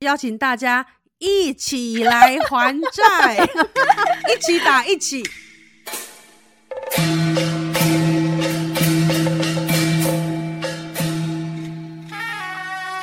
[0.00, 0.86] 邀请大家
[1.18, 3.44] 一起来还债，
[4.32, 5.24] 一起打一起。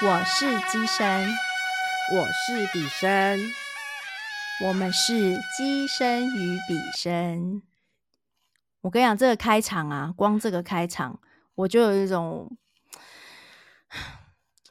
[0.01, 1.29] 我是机神，
[2.13, 3.41] 我是比神，
[4.63, 7.61] 我们是机身与比生。
[8.79, 11.19] 我跟你讲，这个开场啊，光这个开场，
[11.55, 12.57] 我就有一种，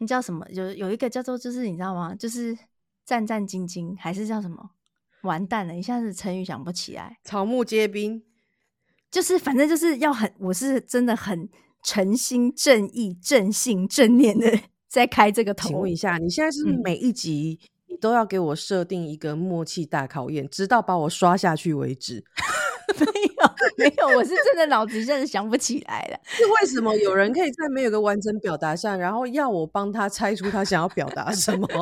[0.04, 0.46] 你知道什么？
[0.50, 2.14] 有有一个叫做，就是你知道吗？
[2.14, 2.56] 就是
[3.06, 4.70] 战战兢兢，还是叫什么？
[5.22, 7.16] 完蛋了，一下子成语想不起来。
[7.24, 8.22] 草木皆兵，
[9.10, 11.48] 就是反正就是要很，我是真的很
[11.82, 14.46] 诚心正义、正信、正念的
[14.86, 15.68] 在开这个头。
[15.70, 22.22] 请问一下，你现在是每一集你都要给我设定一个默契大考验，直到把我刷下去为止？
[22.98, 26.18] 没有，没有，我是真的脑子真的想不起来了。
[26.24, 31.66] 是为什么有人可以在没有个完整表达上，然后要我帮他猜出他想要表达什么？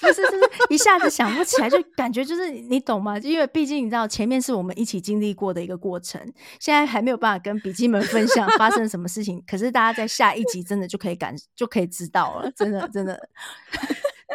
[0.00, 3.16] 不是，就是一下子想不起来，就感觉就是你懂吗？
[3.18, 6.20] 因为毕竟你知道，前面是我们一起经历过的一个过程，
[6.58, 9.42] 现在还没有办法跟笔记们分享发生什么事情。
[9.46, 13.28] 可是大家在下一集真的就可以感就可以知道了，真的真的。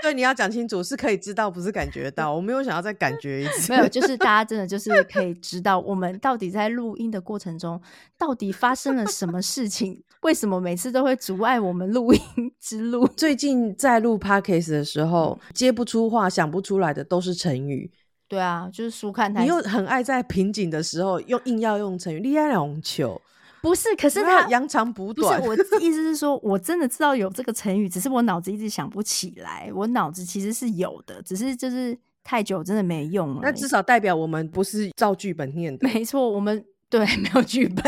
[0.01, 2.33] 对，你要讲清楚，是可以知道，不是感觉到。
[2.33, 7.81] 我没有想要再感觉一次，没有，就是大家真的就是可以知道，我们到底在录音的过程中，
[8.17, 10.03] 到底发生了什么事情？
[10.21, 12.21] 为什么每次都会阻碍我们录音
[12.59, 13.07] 之路？
[13.15, 17.91] 最近在录 podcast 的时候，接不出话、想不出来的都是成语。
[18.27, 19.41] 对啊，就是书看太。
[19.43, 23.21] 你又很爱在瓶颈的时候用硬要用成语，厉害两球。
[23.61, 25.41] 不是，可是他扬长补短。
[25.41, 29.71] 不是，我意思是说，我真的知道有这个成语，只是我脑子一直想不起来。
[29.73, 33.39] 我脑子其实是有的，只是就是太久真的没用了。
[33.41, 35.87] 那至少代表我们不是照剧本念的。
[35.87, 37.83] 没错，我们对没有剧本。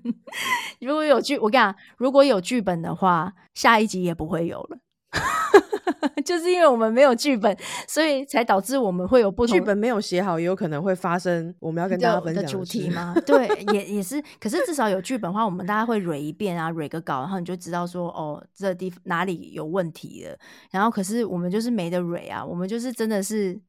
[0.80, 4.78] 如果有剧，我跟你讲，如果有剧本的话，下一集也不会有了。
[6.24, 11.54] 就是因为我们没有剧本，所以才导致我们会有不同剧本没有写好，也有可能会发生。
[11.58, 13.14] 我们要跟大家分享的主题吗？
[13.26, 14.22] 对，也也是。
[14.40, 20.36] 可是至少有剧本的话，我们大家会蕊一遍啊，蕊个稿，然后你就知道说，哦，这地方哪里有问题了。
[20.70, 23.60] 然后可是我们就是没得蕊啊，我们就是真的是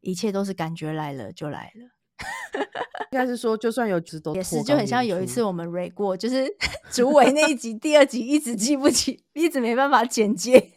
[0.00, 1.90] 一切都是感觉来了就来了。
[3.12, 6.46] 应该是说，就算有值都也是，就很像有一次我们蕊过，就是
[6.90, 10.58] 主委那一集，第二集一直记不起，一直没办法剪接。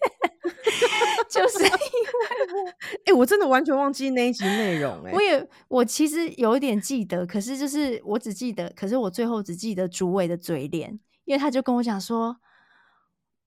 [1.30, 5.04] 就是因为我，哎，我真的完全忘记那一集内容。
[5.04, 12.38] 哎，我也，我其实有一点记得，可是就是我只记得，可是我最后只记得主委的嘴脸，因为他就跟我讲说，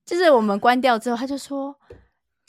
[0.05, 1.75] 就是我们关掉之后，他就说：“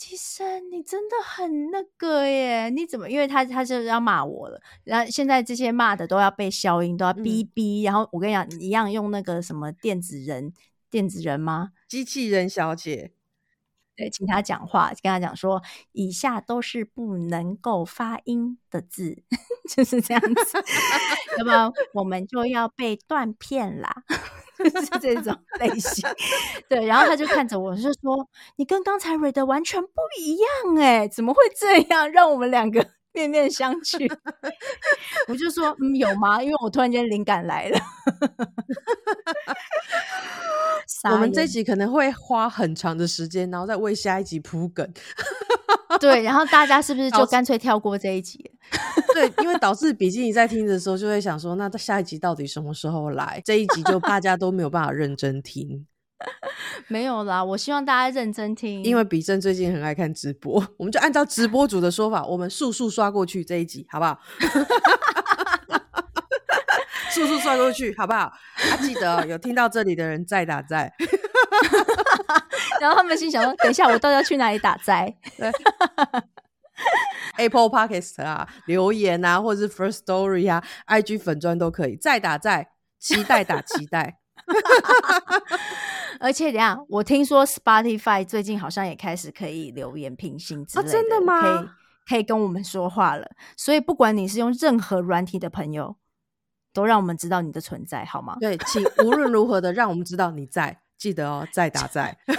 [0.03, 3.07] 其实你真的很那个耶，你怎么？
[3.07, 7.85] 因为他他就要骂我了，然后现在这些骂的都要被消音，都要哔哔。
[7.85, 10.51] 然后我跟你讲，一样用那个什么电子人，
[10.89, 11.73] 电子人吗？
[11.87, 13.11] 机器人小姐。”
[13.95, 15.61] 对，请他讲话，跟他讲说，
[15.91, 19.21] 以下都是不能够发音的字，
[19.69, 20.57] 就是这样子，
[21.37, 24.15] 要不然我们就要被断片啦，就
[24.81, 26.07] 是这种类型。
[26.69, 28.27] 对，然后他就看着我，就说
[28.57, 29.89] ：“你跟刚才瑞的完全不
[30.19, 32.09] 一样，哎，怎么会这样？
[32.11, 34.11] 让我们两个面面相觑。
[35.27, 36.41] ”我就说：“嗯，有吗？
[36.41, 37.79] 因为我突然间灵感来了。”
[41.11, 44.87] 我们这 集可能会花很长的时间，然后再为下一集铺梗。
[45.99, 48.51] 对，然后大家是不是就干脆跳过这一集？
[49.13, 53.41] 对，因为导致比基尼在听的时候就会想说，那下一集到底什么时候来？
[53.43, 55.85] 这一集就大家都没有办法认真听。
[56.87, 64.19] 没有啦，我希望大家认真听，因为比正最近很爱看直播，我们就按照直播主的说法，我们速速刷过去这一集，好不好？
[67.09, 68.19] 速速刷过去，好不好？
[68.19, 70.93] 啊，记得有听到这里的人再打在。
[72.81, 75.13] 然后他们心想说：“等一下，我到底要去哪里打斋？”
[77.37, 81.95] Apple Podcast 啊，留言啊，或者是 First Story 啊，IG 粉砖都可以。
[81.95, 82.69] 再打在，
[82.99, 84.19] 期待打期待。
[86.19, 91.41] 而且，等下我听说 Spotify 最近好像也开始可以留言评星之类的，真的吗？
[91.41, 91.67] 可以
[92.09, 93.29] 可以跟我们说话了。
[93.55, 95.95] 所以，不管你是用任何软体的朋友。
[96.73, 98.37] 都让我们知道你的存在，好吗？
[98.39, 102.15] 对，请无论如何的让我们知道你在，记得哦，在打在。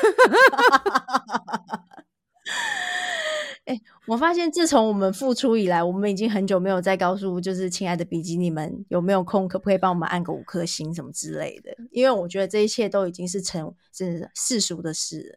[3.65, 11.77] 哎，我发现自从我们复出以来，我们已经很久没有再告诉就是亲爱的比基尼们有没有空，可不可以帮我们按个五颗星什么之类的？
[11.91, 15.37] 因为我觉得这一切都已经是成是世俗的事了。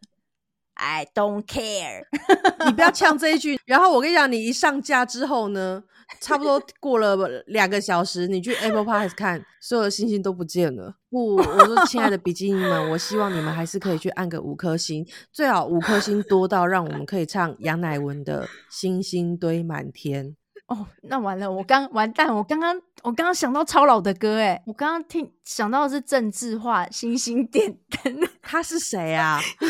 [0.75, 2.04] I don't care。
[2.66, 3.60] 你不要呛这一句。
[3.66, 5.83] 然后我跟你讲，你一上架之后呢，
[6.22, 7.16] 差不多过了
[7.48, 10.95] 两个小时，你去 Apple Podcast 看，所有的星星都不见了。
[11.10, 20.25] 不，我说亲爱的比基尼们， 我希望你们还是可以去按个五颗星，最好五颗星多到让我们可以唱杨乃文的《星星堆满天》。
[20.67, 29.39] 哦，那完了，我刚完蛋，我刚刚我刚刚想到超老的歌，哎，我刚刚听想到的是郑智化，星星点灯， 他是谁啊？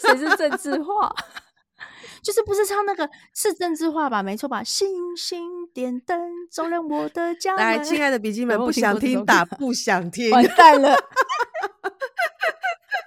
[0.00, 1.12] 谁是郑智化？
[2.22, 4.22] 就是不是唱那个是政治化吧？
[4.22, 4.62] 没错吧？
[4.64, 6.18] 星星点灯
[6.50, 7.54] 照亮我的家。
[7.56, 10.96] 来，亲爱的笔记本，不想听打，不想听，完蛋了。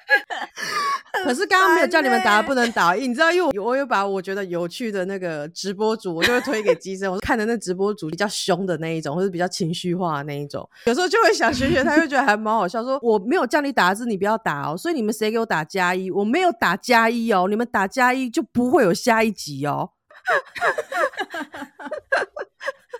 [1.23, 2.93] 可是刚刚没有叫你们打，不能打。
[2.93, 7.11] 你知道，因为我有把我觉得有趣的那个直播主，我就会推给机生。
[7.11, 12.83] 我看的那直播主比较凶的那一种，或者比较情绪化的那一种，有时候就会想学学，他就觉得还蛮好笑。
[12.83, 14.77] 说我没有叫你打字，你不要打哦。
[14.77, 16.09] 所以你们谁给我打加一？
[16.11, 17.47] 我没有打加一哦。
[17.49, 19.91] 你们打加一就不会有下一集哦。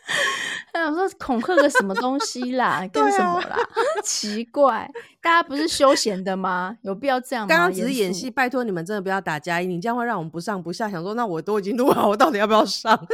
[0.87, 2.87] 我说恐吓个什么东西啦？
[2.93, 3.57] 干什么啦？
[4.03, 4.89] 奇怪，
[5.21, 6.77] 大家不是休闲的吗？
[6.83, 7.49] 有必要这样吗？
[7.49, 10.89] 刚刚只是演戏，拜托你们真的不要打加一，你这样会让我们不上不下。
[10.89, 12.97] 想说，那我都已经录好，我到底要不要上？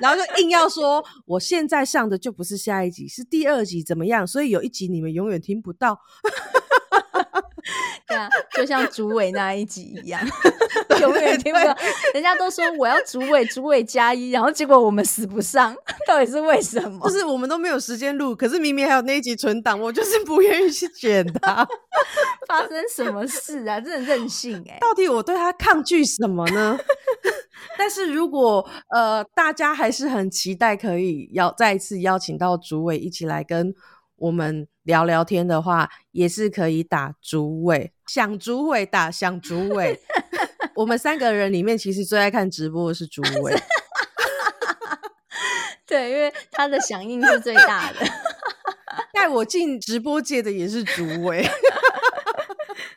[0.00, 4.26] 然后就硬要说，我现在上的就不是下一集，是第二集，怎么样？
[4.26, 6.00] 所以有一集你们永远听不到。
[8.10, 10.20] 对啊，就像主委那一集一样，
[11.00, 11.76] 永远听不到。
[12.12, 15.74] 人家都说我要主委，主委加一，然后结果我们死不上，
[16.08, 17.08] 到底是为什么？
[17.08, 21.66] 就是我们都没有时间录，可是明明还有那一集存档，我就是不愿意去剪它。
[22.48, 23.80] 发生什么事啊？
[23.80, 24.78] 真的任性哎！
[24.80, 26.76] 到底我对他抗拒什么呢？
[27.78, 33.72] 但是如果呃大家还是很期待可以邀再一次邀请到主委一起来跟。
[34.16, 39.98] 我们聊聊天的话，也是可以打主委，想主委打想主委。
[40.74, 43.54] 我们三个人里面，其实最爱看直播的是主委。
[45.86, 47.98] 对，因为他的响应是最大的。
[49.14, 51.48] 带我进直播界的也是主委。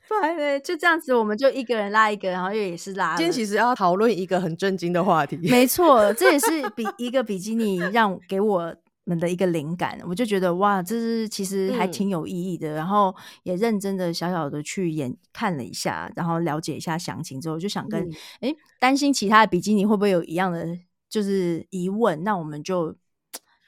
[0.08, 3.16] 对，就这样子，我们就一个人拉一个，然后又也是拉。
[3.16, 5.38] 今天其实要讨论一个很震惊的话题。
[5.44, 8.76] 没错，这也是比一个比基尼让给我。
[9.06, 12.74] 们的一个灵感，我就觉得哇，这是其实还挺有意义的。
[12.74, 13.14] 然后
[13.44, 18.10] 也认真的小小的去演看了一下，然后了解一下详情之后，就想跟
[18.40, 20.66] 哎担心其他的比基尼会不会有一样的
[21.10, 22.96] 就是疑问，那我们就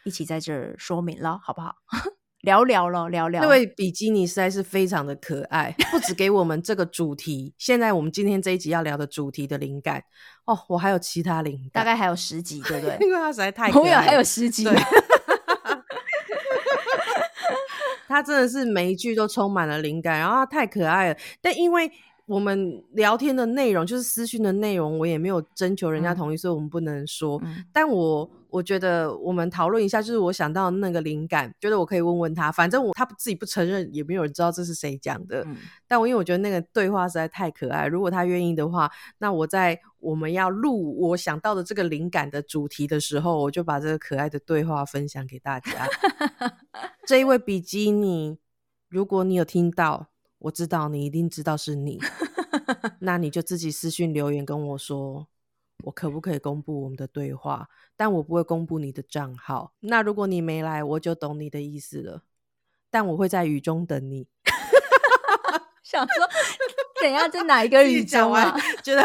[0.05, 1.75] 一起在这儿说明了，好不好？
[2.41, 3.41] 聊聊了，聊聊。
[3.41, 10.03] 这位比基尼实在是非常的可爱，不止给我们这个主题，现在我们今天这一集要聊的主题的灵感
[10.45, 12.97] 哦，我还有其他灵感，大概还有十集，对不对？
[13.01, 14.63] 因为它实在太可爱，还有十集。
[18.07, 21.19] 他真的是每一句都充满了灵感，然后他太可爱了。
[21.41, 21.91] 但因为
[22.25, 27.41] 我们聊天的内容就是私讯的内容，我也没有征求人家同意，所以我们不能说。
[27.71, 32.49] 但我我觉得我们讨论一下，就是我想到那个灵感，觉得我可以问问他。
[32.49, 35.45] 反正我他自己不承认，也没有人知道这是谁讲的。
[35.89, 45.87] 但我因为我觉得那个对话实在太可爱，如果他愿意的话，那我在我们要录我想到的这个灵感的主题的时候，我就把这个可爱的对话分享给大家。
[47.05, 48.37] 这一位比基尼，
[48.89, 50.07] 如果你有听到。
[50.39, 51.97] 我知道你一定知道是你，
[52.99, 55.27] 那你就自己私信留言跟我说，
[55.83, 57.67] 我可不可以公布我们的对话？
[57.95, 59.73] 但我不会公布你的账号。
[59.81, 62.23] 那如果你没来，我就懂你的意思了。
[62.89, 64.27] 但我会在雨中等你。
[65.83, 66.29] 想说，
[67.01, 68.55] 等下在哪一个 雨中啊？
[68.83, 69.03] 觉得。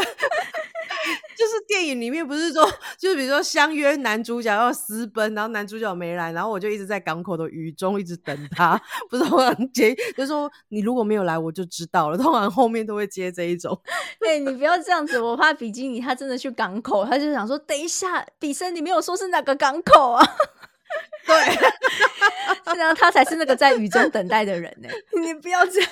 [1.80, 2.62] 电影里面不是说，
[3.00, 8.78] 就是比如说相约男主角要私奔，然后男主角没来，然后我就一直在港口的雨中一直等他。
[9.08, 12.18] 不是我接，就说你如果没有来，我就知道了。
[12.18, 13.80] 通常后面都会接这一种。
[14.20, 20.22] 对你不要这样子，我怕比基尼他真的去港口，他就想说，等一下，比森你没有说是哪个港口啊？
[21.30, 21.56] 对，
[22.74, 24.88] 这样他才是那个在雨中等待的人呢。
[25.22, 25.90] 你不要这样，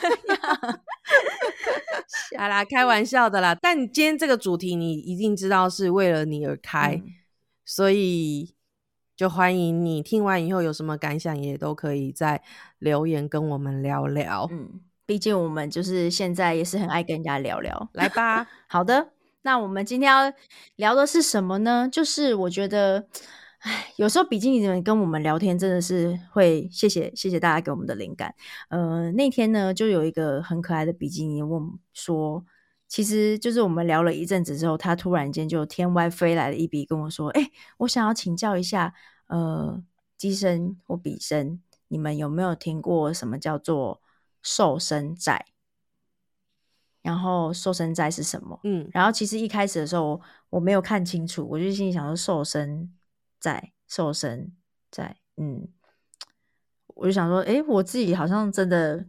[2.37, 3.55] 好啦，开玩笑的啦。
[3.55, 7.01] 但今天这个主题你一定知道是为了你而开，
[7.65, 8.55] 所以
[9.17, 12.43] 就欢迎你听完以后有什么感想，也都可以在
[12.79, 14.49] 留言跟我们聊聊。
[14.51, 17.89] 嗯，毕竟我们就是现在也是很爱跟人家聊聊。
[17.93, 19.11] 来吧，好的，
[19.43, 20.33] 那我们今天要
[20.77, 21.89] 聊的是什么呢？
[21.91, 23.07] 就是我觉得。
[23.61, 28.35] 唉，有时候比基尼人跟我们聊天，真的是会谢谢谢谢大家给我们的灵感。
[28.69, 31.61] 呃，那天呢，就有一个很可爱的比基尼问
[31.93, 32.45] 说，
[32.87, 38.95] 其实就是我们聊了一阵子之后，他突然间就天外飞来了一笔跟我说：“哎，我想要请教一下，
[39.27, 39.83] 呃，
[40.17, 44.01] 机身或比身，你们有没有听过什么叫做
[44.41, 45.47] 瘦身债？”
[47.03, 48.61] 然后瘦身债是什么？
[48.63, 52.93] 嗯，然后其实一开始的时候我没有看清楚，我就心里想说瘦身
[53.41, 54.53] 在，瘦身
[54.91, 55.69] 在，嗯，
[56.95, 59.07] 我就想说，诶，我自己好像真的。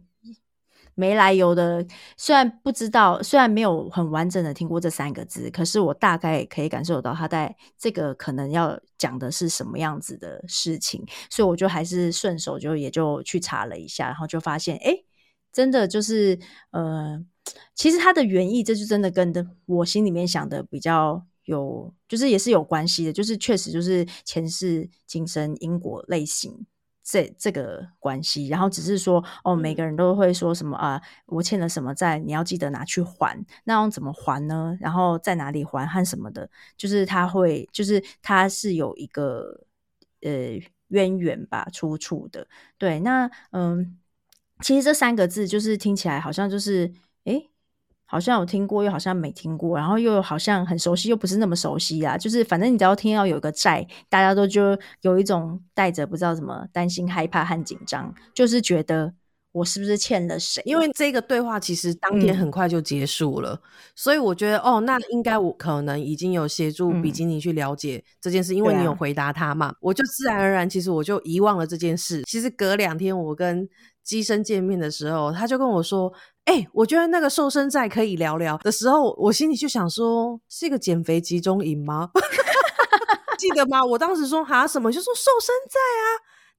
[0.96, 1.86] 没来由的，
[2.18, 14.94] 虽然不知道，虽然没有很完整的听过这三个字，可是我大概可以感受到他在这个可能要讲的是什么样子的事情，所以我就还是顺手就也就去查了一下，然后就发现，哎，
[15.50, 16.38] 真的就是
[16.72, 17.24] 呃，
[17.74, 26.66] 其实它的原意，这就真的跟的我心里面想的比较有，就是也是有关系的，就是确实就是前世今生因果类型。
[27.02, 31.00] 这这个关系，然后只是说哦，每个人都会说什么啊？
[31.26, 33.44] 我欠了什么债，你要记得拿去还。
[33.64, 34.76] 那要怎么还呢？
[34.80, 36.48] 然后在哪里还和什么的？
[36.76, 39.64] 就是他会，就是他是有一个
[40.20, 40.30] 呃
[40.88, 42.46] 渊源吧，出处的。
[42.78, 43.98] 对，那嗯，
[44.60, 46.92] 其实这三个字就是听起来好像就是
[47.24, 47.49] 诶。
[48.10, 52.18] 好像有听过，又好像没听过，然后又好像很熟悉，又不是那么熟悉啊。
[52.18, 59.14] 就是反正你只要听到有一个债，大家都就有一种带着不知道怎么担心、害怕和紧张，就是觉得
[59.52, 60.60] 我是不是欠了谁？
[60.66, 63.60] 因为这个对话其实当天很快就结束了，
[63.94, 72.24] 所以我觉得哦，那应该我可能已经有协助比基尼去了解这件事，因为你有回答他嘛，我就自然而然其实我就遗忘了这件事。
[72.24, 73.68] 其实隔两天我跟
[74.02, 76.12] 机身见面的时候，他就跟我说。
[76.46, 82.10] 哎，我觉得那个瘦身债可以聊聊的时候，我心里就想说，是一个减肥集中营吗？
[83.38, 83.84] 记得吗？
[83.84, 86.04] 我当时说哈什么，就说瘦身债啊。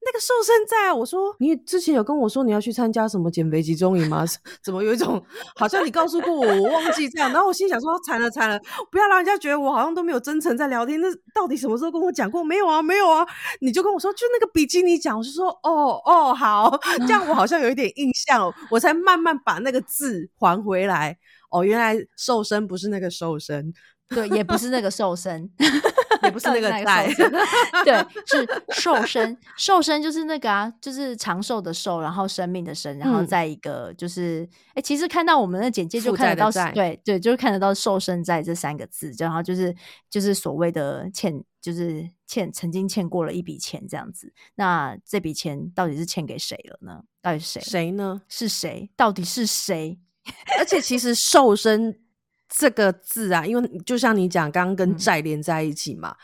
[0.04, 0.94] 那个瘦身在啊！
[0.94, 4.24] 我说你之前有跟我说你要去参加什么减肥集中营吗？
[4.62, 5.22] 怎么有一种
[5.54, 7.32] 好像你告诉过我，我忘记这样。
[7.32, 8.58] 然后我心想说惨了惨了，
[8.90, 11.00] 不要让人家觉得我好像都没有真诚在聊天。
[11.00, 12.42] 那到底什么时候跟我讲过？
[12.42, 13.24] 没有啊，没有啊。
[13.60, 21.16] 你就跟我说就那个比基尼讲，我就说哦哦好， 这样我好像有一点印象，我才慢慢把那个字还回来。
[21.50, 23.72] 哦，原来瘦身不是那个瘦身。
[24.08, 25.48] 对，也不是那个瘦身，
[26.24, 27.06] 也不是那个带，
[27.84, 27.94] 对，
[28.26, 29.36] 是瘦身。
[29.56, 39.74] 瘦身就是那个啊，就是长寿的寿，然后生命的生，然后再一个就是，哎，其实看到我们的简介就看得到，对对，就是看得到瘦身在这三个字，然后就是
[40.10, 44.32] 就是所谓的欠，就是欠曾经欠过了一笔钱这样子。
[44.54, 47.02] 那这笔钱到底是欠给谁了呢？
[47.20, 47.60] 到底是谁？
[47.60, 48.22] 谁呢？
[48.28, 48.90] 是谁？
[48.96, 49.98] 到底是谁？
[50.58, 51.98] 而且其实瘦身。
[52.54, 56.14] 这个字啊，因为就像你讲，刚刚跟债连在一起嘛，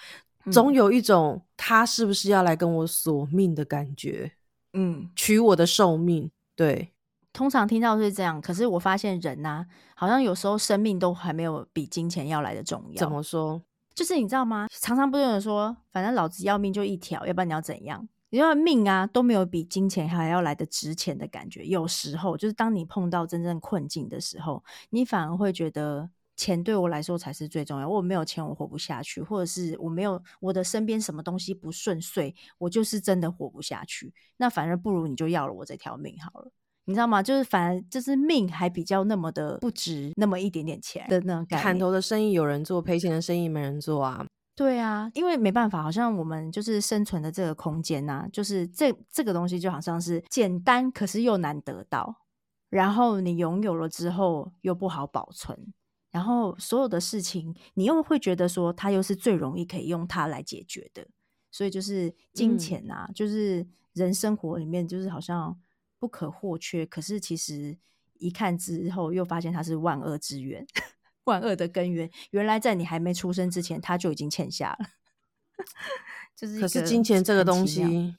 [0.53, 4.33] 总有一种他是不是要来跟我索命的感觉，
[4.75, 6.31] 嗯，取我的寿命。
[6.55, 6.93] 对，
[7.33, 12.99] 通常听到是这样，可是我发现人呐，好像有时候生命都还没有比金钱要来的重要。
[12.99, 13.63] 怎么说？
[13.95, 14.69] 就是你知道吗？
[14.71, 18.07] 常常不是有人说，反正老子要命就一条，要不然你要怎样？
[18.31, 21.65] 因为命啊都没有比金钱还要来的值钱的感觉。
[21.65, 26.11] 有时候就是当你碰到真正困境的时候，你反而会觉得。
[26.39, 27.87] 钱对我来说才是最重要。
[27.87, 34.15] 我没有钱，我活不下去；或者是我没有我的身边什么东西不顺遂，我就是真的活不下去。
[34.39, 36.51] 那反而不如你就要了我这条命好了，
[36.85, 37.23] 你知道吗？
[37.23, 41.63] 就是反而就是命还比较那么的不值那么一点点钱的那种感觉。
[41.63, 44.25] 砍头的生意有人做，赔钱的生意没人做啊。
[44.55, 52.23] 对啊，因为没办法，好像我们就是生存的这个空间呐，就是这这个东西就好像是简单，可是又难得到，
[52.69, 55.73] 然后你拥有了之后又不好保存。
[56.11, 61.07] 然后所有的事情，你又会觉得说，它又是最容易可以用它来解决的，
[61.51, 65.59] 所以就是金钱啊，就是人生活里面就是好像
[65.99, 66.87] 不可或缺。
[66.87, 67.77] 可是其实
[68.19, 70.67] 一看之后，又发现它是万恶之源，
[71.25, 72.11] 万恶的根源。
[72.31, 74.87] 原来在你还没出生之前，它就已经欠下了。
[76.35, 78.17] 就是，可是金钱这个东西，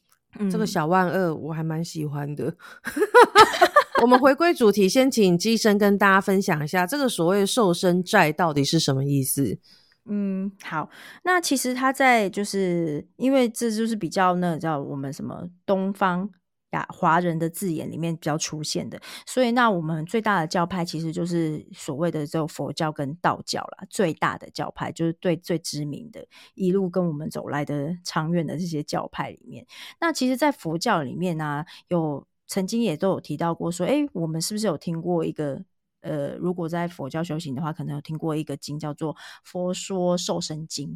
[0.52, 2.56] 这个小万恶，我还蛮喜欢的。
[4.02, 9.60] 我们回归主题，先请机生跟大家分享一下这个所谓瘦身债到底是什么意思。
[10.06, 10.90] 嗯，好，
[11.24, 16.28] 那其实他在就是因为这就是比较那叫我们什么东方
[16.72, 26.26] 呀华人的字眼里面比较出现的，所以那我们最大的教派其实就是所谓的这个佛教跟道教啦，最大的教派就是对最知名的，
[26.56, 29.68] 一路跟我们走来的长远的这些教派里面，
[30.00, 32.26] 那其实，在佛教里面呢有。
[32.50, 35.64] 曾经也都有提到过，说，哎，我们是不是有听过一个，
[36.02, 39.14] 呃，如果在佛教修行的话，可能有听过一个经叫做
[39.44, 40.90] 《佛说瘦身经》。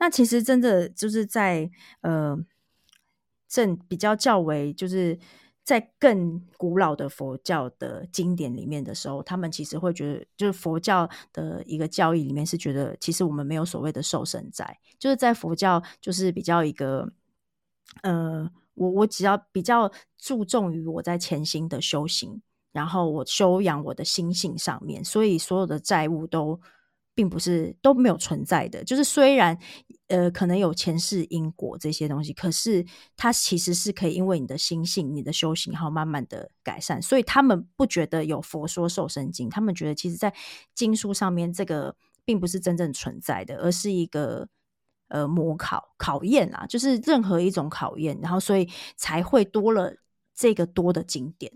[0.00, 2.38] 那其实真的就是在，呃，
[3.46, 5.18] 正比较较为就是
[5.62, 17.12] 在更古老的佛教的经典里面的时候，他们其实会觉得，就是佛教的一个教义里面是觉得，其实我们没有所谓的瘦身在，就是在佛教就是比较一个，
[18.02, 18.50] 呃。
[18.76, 22.40] 我我只要比较注重于我在潜心的修行，
[22.72, 26.60] 然后我修养我的心性上面，所以所有的债务都
[27.14, 28.84] 并不是都没有存在的。
[28.84, 29.58] 就是虽然
[30.08, 32.84] 呃可能有前世因果这些东西，可是
[33.16, 37.00] 它其实是可以因为你的心性、你的修行，然后慢慢的改善。
[37.00, 40.34] 所以他们不觉得有佛说受生经，他们觉得其实在
[40.74, 44.46] 经书上面这个并不是真正存在的，而是一个
[45.08, 49.94] 呃模考考验啊，就是任何一种考验，然后所以才会多了
[50.34, 51.52] 这个多的经典。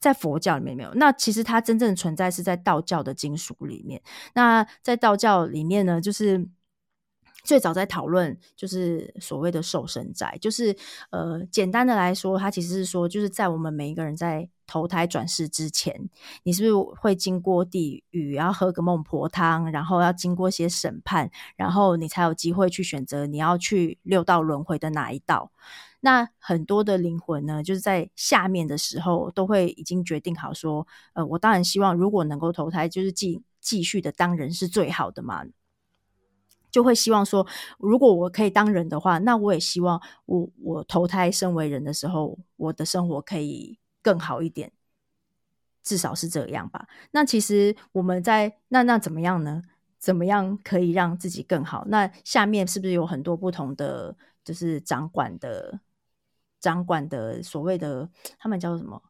[0.00, 4.00] 在佛教里面没有，那其实它真正存在是在道教的经书里面。
[4.32, 6.48] 那在道教里面呢，就是
[7.42, 10.76] 最早在讨论，就是所谓的受身债，就是
[11.10, 16.08] 呃，简单的来说，它其实是说，就是在我们每一个人在投胎转世之前，
[16.44, 25.50] 你是不是会经过地狱，然后喝个孟婆汤，然后要经过些审判，然后你才有机会去选择你要去六道轮回的哪一道。
[26.00, 35.44] 那很多的灵魂呢，就是在下面的时候，都会已经决定好说，呃，我当然希望如果能够投胎，就是继继续的当人是最好的嘛，
[36.70, 37.44] 就会希望说，
[37.78, 44.72] 如果我可以当人的话，那我也希望我我投胎身为人的时候，我的生活可以更好一点，
[45.82, 46.86] 至少是这样吧。
[47.10, 49.62] 那其实我们在那那怎么样呢？
[49.98, 51.84] 怎么样可以让自己更好？
[51.88, 55.80] 那下面是不是有很多不同的，就是掌管的？
[56.60, 59.00] 掌管的所谓的他们叫做什么？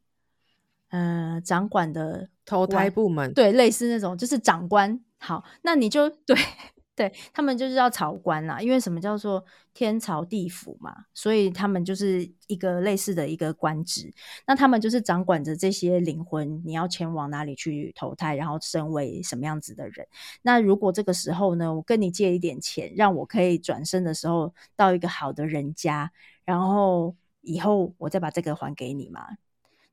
[0.88, 4.99] 呃，掌管的投胎部门，对，类似那种就是长官。
[5.18, 6.37] 好，那你就 对
[6.99, 14.12] 对，他们就是要朝官啦，因为什么叫做天朝地府嘛，所以他们就是一个类似的一个官职。
[14.49, 20.05] 那他们就是掌管着这些灵魂，你要前往哪里去投胎，然后身为什么样子的人。
[20.43, 26.11] 那如果这个时候呢，我跟你借一点钱，让我可以转身的时候到一个好的人家，
[26.45, 27.14] 然后。
[27.40, 29.25] 以后我再把这个还给你嘛？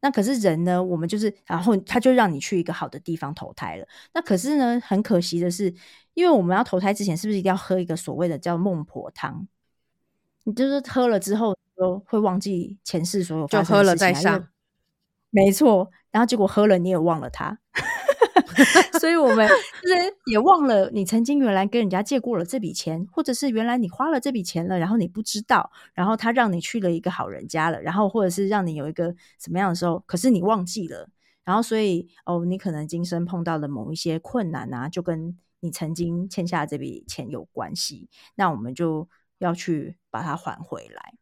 [0.06, 0.84] 那可是人呢？
[0.84, 3.88] 我们就是，然后他就让你去一个好的地方投胎了。
[4.14, 5.74] 那可是呢，很可惜的是，
[6.14, 9.48] 因为我们要投胎之前，是不是一定要喝一个所谓的叫孟婆汤？
[10.44, 14.48] 你就是喝了之后都会忘记前世所有，就喝了再上。
[15.32, 17.58] 没错，然后结果喝了你也忘了他。
[19.00, 31.10] 所以，我们就是也忘了你曾经原来跟人家借过了这笔钱，或者是原来你花了这笔钱了，然后你不知道，然后他让你去了一个好人家了，然后或者是让你有一个什么样的时候，可是你忘记了，
[31.44, 39.08] 然后所以哦，你可能今生碰到的某一些困难啊，就跟你曾经欠下这笔钱有关系，那我们就
[39.40, 41.14] 要去把它还回来。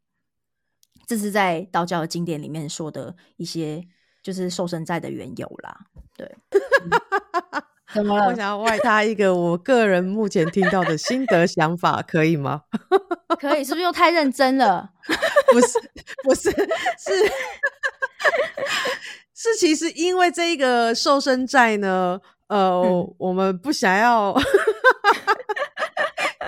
[1.08, 3.88] 这是在道教的经典里面说的一些。
[4.24, 5.78] 就是瘦身债的缘由啦，
[6.18, 6.36] 对。
[7.94, 8.26] 怎么了？
[8.26, 12.62] 我想要外插一个我个人目前听到的心得想法，可以吗？
[13.40, 14.90] 可以，是不是又太认真了？
[15.54, 15.68] 不是，
[16.24, 16.50] 不是，
[16.98, 17.14] 是
[19.36, 22.82] 是，其实因为这个瘦身债呢，呃，
[23.20, 24.34] 我们不想要。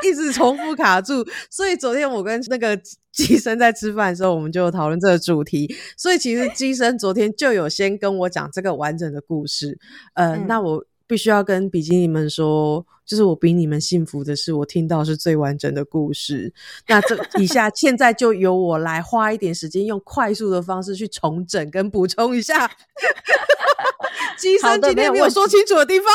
[0.04, 2.80] 一直重复卡住，所以昨天我跟那个
[3.12, 5.74] 机生在吃饭的时候，我们就讨论这个主题。
[5.98, 9.78] 所以其实机生昨天就有先跟我讲这个完整的故事。
[10.14, 16.54] 呃，那我必须要跟比基尼们说，就是我比你们幸福的是，我听到是最完整的故事。
[16.88, 22.70] 那这以下现在就由我来花一点时间，用快速的方式去重整跟补充一下。
[24.38, 26.08] 机生今天没有说清楚的地方。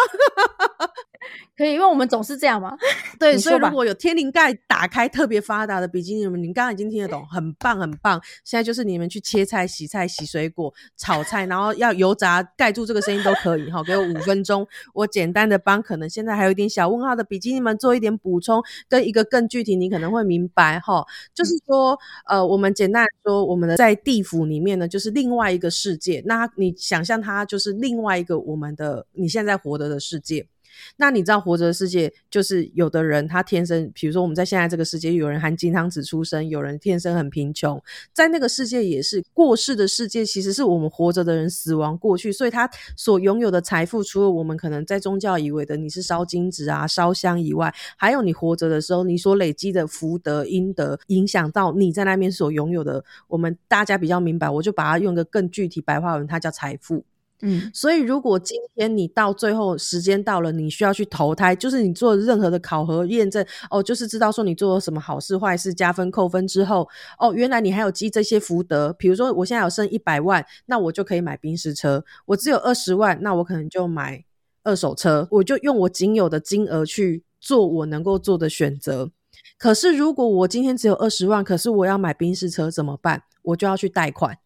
[1.56, 2.76] 可以，因为我们总是这样嘛。
[3.18, 8.20] 对，所以如果有天灵盖打开特别发达的比基尼们，你刚刚已经听得懂，很棒很棒。
[8.44, 13.82] 现在就是你们去切菜、洗菜、洗水果、炒菜，然后要油炸盖住这个声音都可以哈。
[13.82, 21.04] 给我五分钟，我简单的帮可能现在还有一点小问号的笔记，你们做一点补充，跟一个更具体，你可能会明白哈。
[21.34, 26.22] 就是说，呃，我们简单说，我们的在地府里面呢，就是另外一个世界。
[26.26, 30.49] 那你想象它就是另外一个我们的你现在活得的世界。
[30.96, 57.04] 那你知道活着的世界就是有的人他天生，比如说我们在现在这个世界，有人含金汤匙出生，有人天生很贫穷，在那个世界也是过世的世界，其实是我们活着的人死亡过去，所以他所拥有的财富，除了我们可能在宗教以为的你是烧金纸啊、烧香以外，还有你活着的时候你所累积的福德阴德，影响到你在那边所拥有的，我们大家比较明白，我就把它用个更具体白话文，它叫财富。
[57.42, 68.92] 嗯，所以如果今天你到最后时间到了，你需要去投胎，就是你做任何的考核验证，哦，就是知道说你做了什么好事坏事，加分扣分之后，哦，原来你还有积这些福德。
[68.92, 74.24] 比如说我现在有剩一百万，那我就可以买宾士车；我只有二十万，那我可能就买
[74.62, 75.26] 二手车。
[75.30, 79.10] 我就用我仅有的金额去做我能够做的选择。
[79.56, 83.22] 可是如果我今天只有二十万，可是我要买宾士车怎么办？
[83.42, 84.36] 我就要去贷款。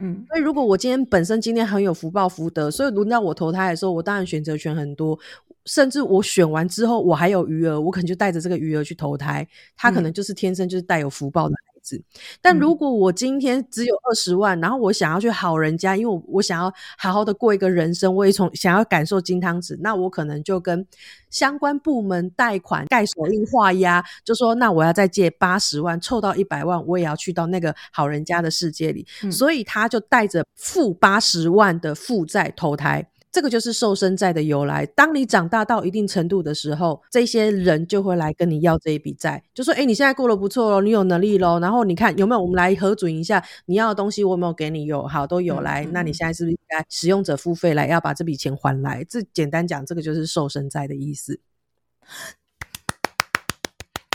[0.00, 5.18] 嗯，所以如果我今天本身今天很有福报福德，所以轮到我投胎的时候，我当然选择权很多。
[5.66, 9.46] 甚至我选完之后，我还有余额，我可能就带着这个余额去投胎。
[9.76, 12.02] 他可能就是天生就是带有福报的孩子。
[12.40, 20.86] 但如果我今天只有二十万，然后我想要去好人家，因为我我想要好好的过一个人生，我也从想要感受金汤匙，那我可能就跟
[21.30, 29.06] 相关部门贷款盖手印画押，就说那我要再借八十万，凑到一百万，我也要去到那个好人家的世界里。
[29.30, 33.06] 所以他就带着负八十万的负债投胎。
[33.32, 34.84] 这个就是瘦身债的由来。
[34.86, 41.60] 当你长大到一定程度的时候，这些人就会来跟你要这一笔债，就说：“哎，你现在过得不错喽，你有能力喽。
[41.60, 44.84] 然后你看有没有，我们来核准一下你要的东西，我有没有给你？
[44.84, 45.86] 有，好，都有来。
[45.92, 49.04] 那你现在是不是应该使用者付费来要把这笔钱还来？
[49.08, 51.40] 这简单讲，这个就是瘦身债的意思。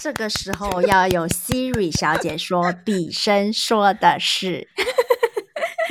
[0.04, 4.68] 这个时候要有 Siri 小姐说，比生说的是。”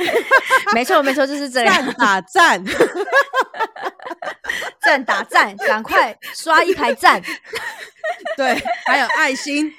[0.73, 1.73] 没错，没错，就是这样。
[1.73, 2.63] 赞打赞，
[4.81, 7.21] 赞打赞，赶快刷一排赞。
[8.37, 9.71] 对，还有爱心。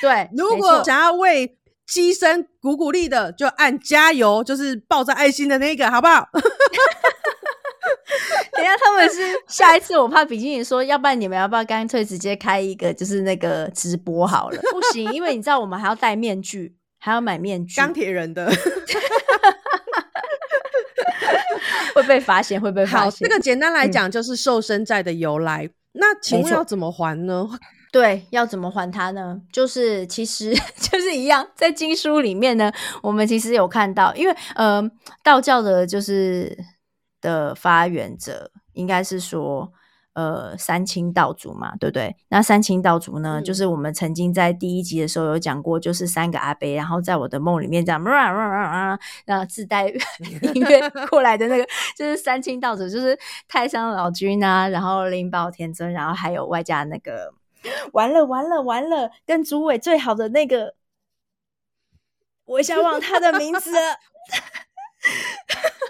[0.00, 6.28] 对，如果想要为机身鼓鼓励的，就按加油，就是抱着爱心的那个，好不好？
[8.52, 14.60] 等下他们是下一次，我怕比基尼说，要不然你们要不要干脆直接开一个，就是那个直播好了？
[14.72, 16.74] 不行，因为你知道我们还要戴面具。
[17.08, 18.46] 还要买面具，钢铁人的
[21.94, 23.26] 会被发现，会被发现。
[23.26, 25.68] 这个简单来讲就是瘦身债的由来。
[25.92, 27.48] 那请问要怎么还呢？
[27.90, 29.40] 对，要怎么还它呢？
[29.50, 32.70] 就是其实 就是一样，在经书里面呢，
[33.02, 34.82] 我们其实有看到，因为呃，
[35.24, 36.54] 道教的就是
[37.22, 39.72] 的发源者应该是说。
[40.18, 42.16] 呃，三清道祖嘛，对不对？
[42.28, 48.02] 那三清道祖呢，就是我们曾经在第一集的时候有讲过，就是三个阿伯，然后在我的梦里面这样，
[49.24, 49.86] 然后自带
[50.54, 51.64] 音乐过来的那个，
[51.96, 57.32] 就是三清道祖，就是太上老君啊，然后灵宝天尊，然后还有外加那个，
[57.92, 60.74] 完了完了完了，跟主委最好的那个，
[62.44, 63.70] 我想忘他的名字，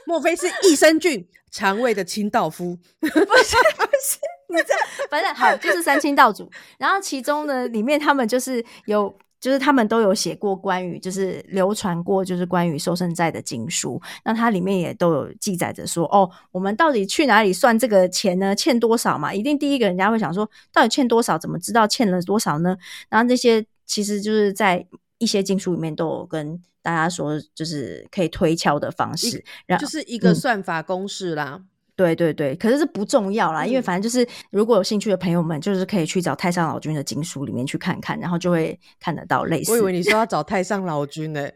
[0.06, 1.26] 莫非是益生菌？
[1.50, 4.18] 肠胃的清道夫 不是不是，
[4.50, 4.74] 你这
[5.08, 18.54] 反正好就是三清道祖，然后其中呢里面他们就是有就是他们都有写过关于就是流传过就是关于收生债的经书，那它里面也都有记载着说哦，我们到底去哪里算这个钱呢？
[18.54, 19.32] 欠多少嘛？
[19.32, 21.38] 一定第一个人家会想说，到底欠多少？
[21.38, 22.76] 怎么知道欠了多少呢？
[23.08, 24.86] 然后这些其实就是在
[25.18, 26.60] 一些经书里面都有跟。
[26.80, 31.60] 大家说就是可以推敲的方式，然后就是一个算法公式啦。
[31.94, 39.72] 对对对，可是这不重要啦，因为反正就是如果有兴趣的朋友们，就是可以去找太上老君的经书里面去看看，然后就会看得到类似。
[39.72, 41.46] 我以为你说要找太上老君呢，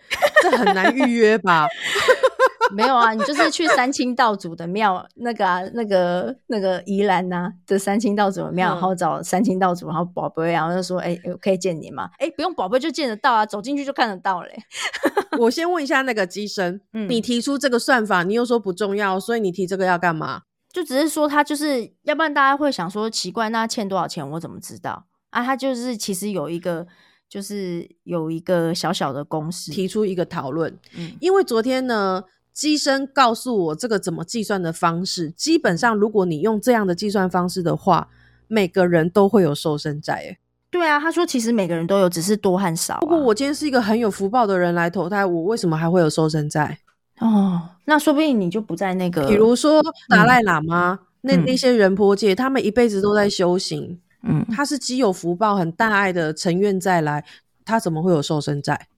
[0.43, 1.67] 这很难预约吧？
[2.71, 14.57] 没有啊，你就是去三清道祖的庙，那个啊，那个那个宜兰呐的三清道祖的庙，然后找三清道祖，然后宝贝，然后就说：“哎，可以见你吗？”哎，不用宝贝就见得到啊，走进去就看得到嘞。
[15.39, 20.43] 我先问一下那个机身，你提出这个算法，你又说不重要，所以你提这个要干嘛？
[20.73, 25.43] 就只是说他就是要不然大家会想说奇怪，那欠多少钱我怎么知道啊？
[25.45, 26.87] 他就是其实有一个
[27.29, 30.79] 就是有一个小小的公式，提出一个讨论。
[30.97, 32.23] 嗯，因为昨天呢。
[32.53, 38.09] 机身告诉我这个怎么计算的方式，基本上如果你用这样的计算方式的话，
[38.47, 40.13] 每个人都会有瘦身债。
[40.15, 40.39] 哎，
[40.71, 42.99] 对啊，他说其实每个人都有，只是多和少。
[43.01, 46.79] 如果我今天是一个很有福报的人来投胎，我为什么还会有瘦身债？
[47.21, 57.25] 哦，那说不定你就不在那个，比如说达赖喇嘛那那些人波界，他们一辈子都在修行，嗯，他是积有福报、很大爱的成愿再来，
[57.65, 58.89] 他怎么会有瘦身债？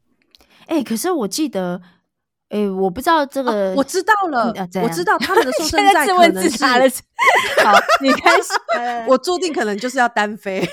[0.67, 1.81] 哎，可是我记得。
[2.55, 6.62] 哎，我不知道这个，我知道了，我知道他们的 瘦身在可能是
[7.64, 8.53] 好，你开始，
[9.09, 10.64] 我注定可能就是要单飞。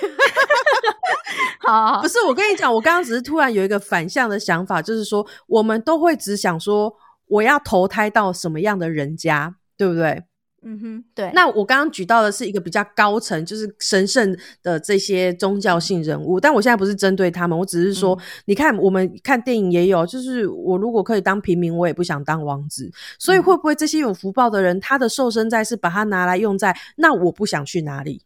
[1.60, 6.94] 好，不是我跟你讲，我刚刚只是突然有一个反向的想法，就是说我们都会只想说
[7.28, 10.24] 我要投胎到什么样的人家，对不对？
[10.64, 11.32] 嗯哼，对。
[11.34, 22.92] 那我刚刚举到的是一个比较高层，就是神圣的这些宗教性人物，但我现在不是针对他们，我只是说，你看我们看电影也有，就是我如果可以当平民，我也不想当王子。
[23.18, 28.22] 所以会不会这些有福报的人，他的受身在是把它拿来用在那我不想去哪里？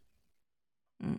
[1.02, 1.18] 嗯。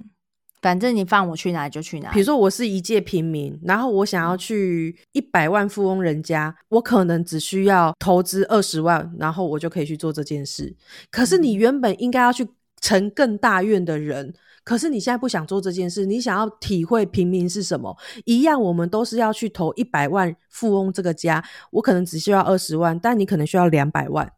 [0.61, 2.11] 反正你放我去哪里就去哪。
[2.11, 10.75] 比如说，我是一介平民，然后我想要去一百万富翁人家，我可能只需要投资二十万，然后我就可以去做这件事。
[11.11, 12.47] 可是你原本应该要去
[12.81, 14.33] 成更大愿的人。
[14.63, 17.95] 可是你现在不想做这件事，你想要体会平民是什么？
[18.25, 21.41] 一样，我们都是要去投一百万富翁这个家，
[21.71, 24.29] 我可能只需要二十万，但你可能需要两百万。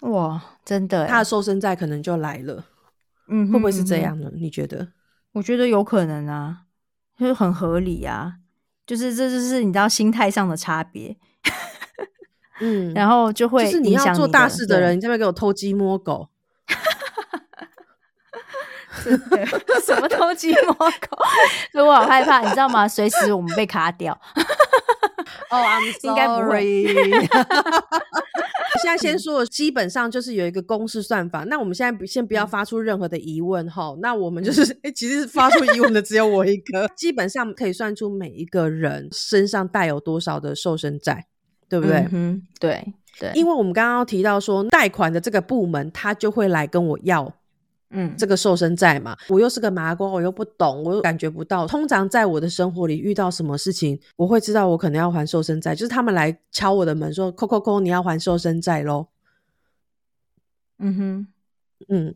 [0.00, 2.64] 哇，真的，他的瘦身债可能就来了。
[3.28, 4.28] 嗯，会不会是这样呢？
[4.34, 4.88] 你觉得？
[5.32, 6.62] 我觉得有可能啊，
[7.18, 8.34] 就是很合理啊，
[8.86, 11.16] 就是这就是你知道心态上的差别。
[12.60, 16.28] 嗯，然后就会就是你要做大事的人，你这边给我偷鸡摸狗。
[19.84, 21.16] 什么偷鸡摸狗？
[21.70, 22.88] 所以我好害怕，你知道吗？
[22.88, 24.20] 随时我们被卡掉。
[25.50, 26.08] 哦， I'm sorry。
[26.08, 26.86] 应该不会。
[28.82, 31.44] 现在 先说，基本上就是有一个公式算法。
[31.44, 33.96] 那我们现在先不要发出任何的疑问哈。
[34.00, 36.88] 那我们就是，哎，其实发出疑问的只有我一个。
[36.96, 41.26] 基本上可以算出每一个人身上带有多少的瘦身债，
[41.68, 42.06] 对不对？
[42.12, 43.32] 嗯，对对。
[43.34, 47.34] 因为我们刚刚提到说，贷款的这个部门他就会来跟我要。
[47.90, 51.66] 嗯，这个瘦身债嘛，我又是个麻瓜，我又不懂，我又感觉不到。
[51.66, 59.06] 通常在我的生活里遇到什么事情，我会知道我可能要还瘦身债，就是他们来敲我的门说：“扣扣扣，你要还瘦身债喽。”
[60.80, 61.26] 嗯哼，
[61.88, 62.14] 嗯，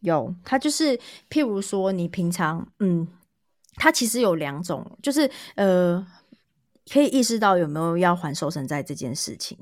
[0.00, 0.96] 有，他就是
[1.28, 3.08] 譬如说，你平常，嗯，
[3.74, 6.06] 他其实有两种，就是呃，
[6.90, 9.58] 可以意识到有没有要还瘦身债这件事情。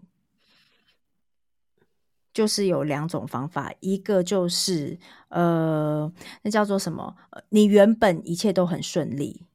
[2.37, 7.17] 就是有两种方法，一个就是呃，那叫做什么？
[7.49, 9.47] 你原本一切都很顺利，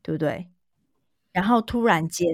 [0.00, 0.48] 对不对？
[1.32, 2.26] 然后突然间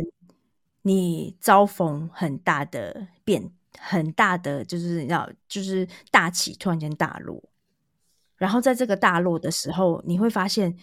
[0.82, 7.42] 你遭逢很大的变，很大的就是要就是大起，突然间大落。
[8.36, 10.76] 然后在这个大落的时候，你会发现。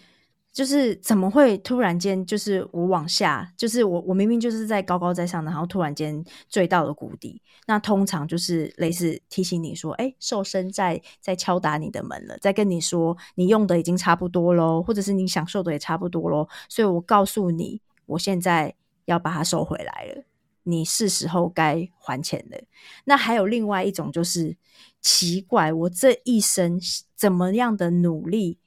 [0.54, 7.42] 就是怎么会突然间就是我往下，就是我我明明就是在高高在上的，然后突然间坠到了谷底。
[7.66, 16.48] 那通常就是类似提醒你说，哎，瘦身在在敲打你的门了，在跟你说你用的已经差不多喽，或者是你享受的也差不多喽。
[16.68, 20.22] 所以我告诉你，我现在要把它收回来了，
[20.62, 22.58] 你是时候该还钱了。
[23.06, 24.56] 那还有另外一种就是
[25.00, 26.80] 奇怪，我这一生
[27.16, 28.58] 怎么样的努力。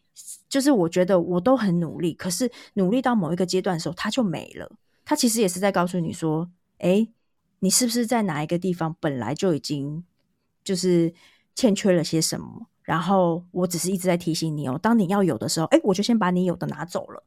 [0.50, 4.72] 就是我觉得我都很努力，可是努力到某一个阶段的时候，它就没了。
[5.04, 7.08] 它其实也是在告诉你说：“哎，
[7.60, 10.04] 你是不是在哪一个地方本来就已经
[10.64, 11.14] 就是
[11.56, 12.68] 欠缺了些什么？
[12.84, 17.24] 然后我只是一直在提醒你哦，当你要有的时候，哎，我就先把你有的拿走了，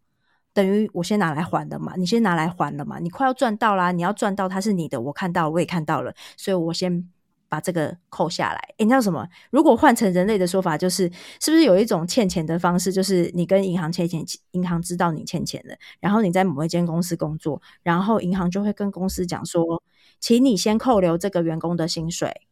[0.52, 1.94] 等于我先拿来还的嘛。
[1.96, 7.08] 你先拿来还了嘛，你快要赚到啦，你要赚到它是你的，我看到我也看到了，所以我先。”
[7.50, 9.28] 把这个扣下来，你知道什么？
[9.50, 11.10] 如果换成人类的说法，就是
[11.40, 12.92] 是不是有一种欠钱的方式？
[12.92, 19.82] 就是你跟银行欠钱，银行知道你欠钱了，然后你在某一间公司工作，然后银行就会跟公司讲说，
[20.20, 22.42] 请你先扣留这个员工的薪水，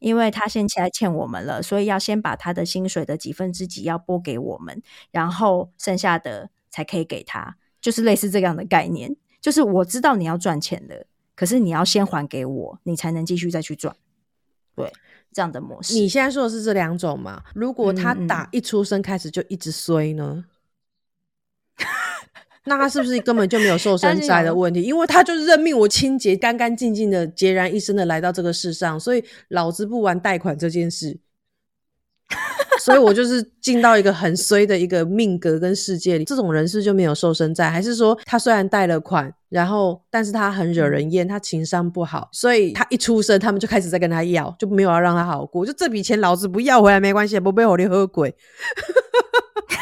[0.00, 9.14] 因为他现在欠我们了，所以要先把他的薪水的几分之几要拨给我们，然后剩下的才可以给他，就是类似这样的概念。
[9.40, 13.94] 就是我知道你要赚钱的，可是你要先还给我，你才能继续再去赚。
[14.76, 14.92] 对，
[15.32, 15.94] 这样的模式。
[15.94, 17.42] 你现在说的是这两种嘛？
[17.54, 20.44] 如果他打一出生开始就一直衰呢？
[22.68, 24.82] 那他是不是根本就没有瘦身债的问题？
[24.82, 31.18] 因为他就是任命，我清洁干干净净的，孑然一身的来到这个世上，所以老子不玩贷款这件事。
[32.86, 48.32] 所以我就是进到一个很衰的一个命格跟世界里，这种人是就没有瘦身债，还是说他虽然贷了款，然后但是他很惹人厌，他情商不好，所以他一出生他们就开始在跟他要，就没有要让他好过，就这笔钱老子不要回来没关系，不被我的喝鬼，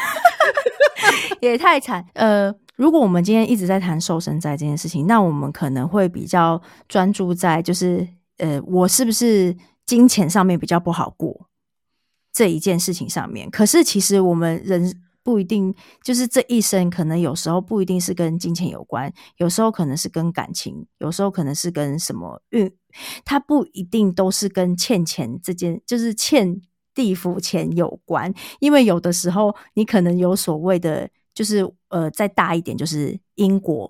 [1.41, 2.03] 也太惨。
[2.15, 8.07] 呃，如果我们今天一直在谈瘦身债这件事情，那我们可能会比较专注在就是
[8.39, 11.47] 呃，我是不是金钱上面比较不好过。
[12.35, 14.93] 这一件事情上面，可是其实我们人
[15.23, 22.69] 不一定就是这一生，可能有时候不一定是跟金钱有关，有时候可能是跟感情，有时候可能是跟什么运，
[23.23, 26.59] 它不一定都是跟欠钱这件，就是欠
[26.93, 33.89] 地府钱有关，因为有的时候你可能有所谓的，就是呃，再大一点，就是因果。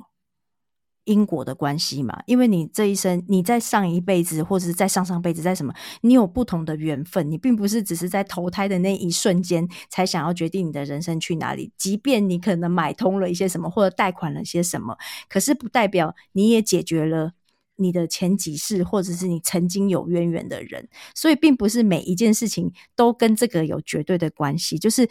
[1.06, 11.72] 因果的关系嘛，因为你这一生，你在上一辈子或者是在上上辈子，在什么，你有不同的缘分，你并不是只是在投胎的那一瞬间才想要决定你的人生去哪里。
[11.78, 14.98] 即便你可能买通了一些什么，或者贷款了些什么，
[15.30, 17.34] 可是不代表你也解决了
[17.76, 20.90] 你的前几世，或者是你曾经有渊源的人。
[21.14, 24.80] 所以，并不是每一件事情都跟这个有绝对的关系。
[24.80, 25.08] 就是，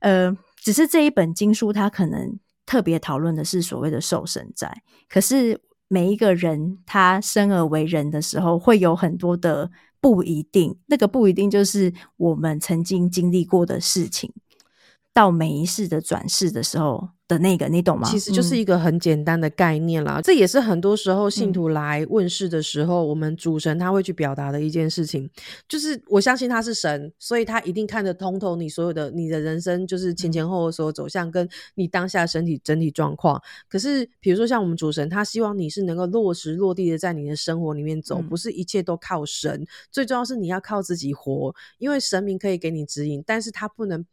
[0.00, 2.40] 呃，只是这一本经书，它可能。
[2.68, 9.70] 特别讨论的是所谓的瘦身债，可是每一个人他生而为人的时候，会有很多的
[10.02, 14.30] 不一定，那个不一定就是我们曾经经历过的事情。
[15.14, 18.08] 到每一世的转世的时候的那个，你懂吗？
[18.10, 20.18] 其实就是一个很简单的概念啦。
[20.20, 25.28] 这也是很多时候信徒来问世的时候，我们主神他会去表达的一件事情，
[25.68, 33.40] 就是我相信他是神，所以他一定看得通透你所有的你的人生，就是前前后后所有走向，跟你当下身体整体状况。
[33.68, 39.66] 可是，比如说像我们主神，他希望你是能够落实落地的在你的生活里面走，不是一切都靠神。
[39.92, 44.06] 最重要是你要靠自己活，因为神明可以给你指引，但是他不能。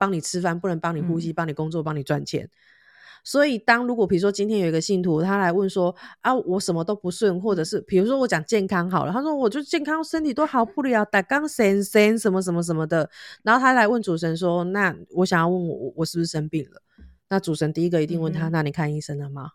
[0.00, 2.48] 帮你吃饭不能帮你呼吸，帮你工作，帮你赚钱。
[3.22, 13.10] 所以，当如果比如说今天有一个信徒他来问说啊，我什么都不顺，或者是比如说我讲健康好了，他说我就健康身体都好不了，打刚神神什么什么什么的。
[13.42, 16.80] 然后他来问主神说，那我想要问我我是不是生病了？
[17.28, 19.50] 那主神第一个一定问他，那你看医生了吗？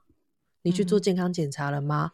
[0.61, 2.11] 你去做健康检查了吗？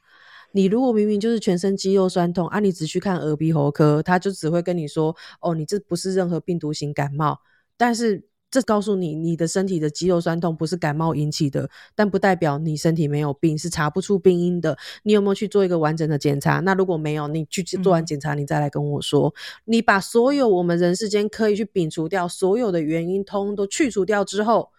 [0.54, 7.42] 你如果明明就是全身肌肉酸痛啊，你只去看耳鼻喉科，他就只会跟你说，哦，你这不是任何病毒型感冒。
[7.82, 14.78] 但是这告诉你，你的身体的肌肉酸痛不是感冒引起的，但不代表你身体没有病，是查不出病因的。
[15.02, 16.60] 你有没有去做一个完整的检查？
[16.60, 19.34] 那如果没有，你去做完检查，你再来跟我说。
[19.66, 24.70] 你把所有我们人世间可以去摒除掉所有的原因，通都去除掉之后，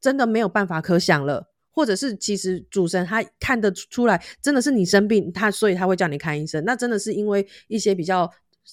[0.00, 1.48] 真的没有办法可想了。
[1.70, 6.64] 或者是其实主神他看得出来，真的是你生病，他所以他会叫你看医生。
[6.64, 8.28] 那真的是因为一些比较。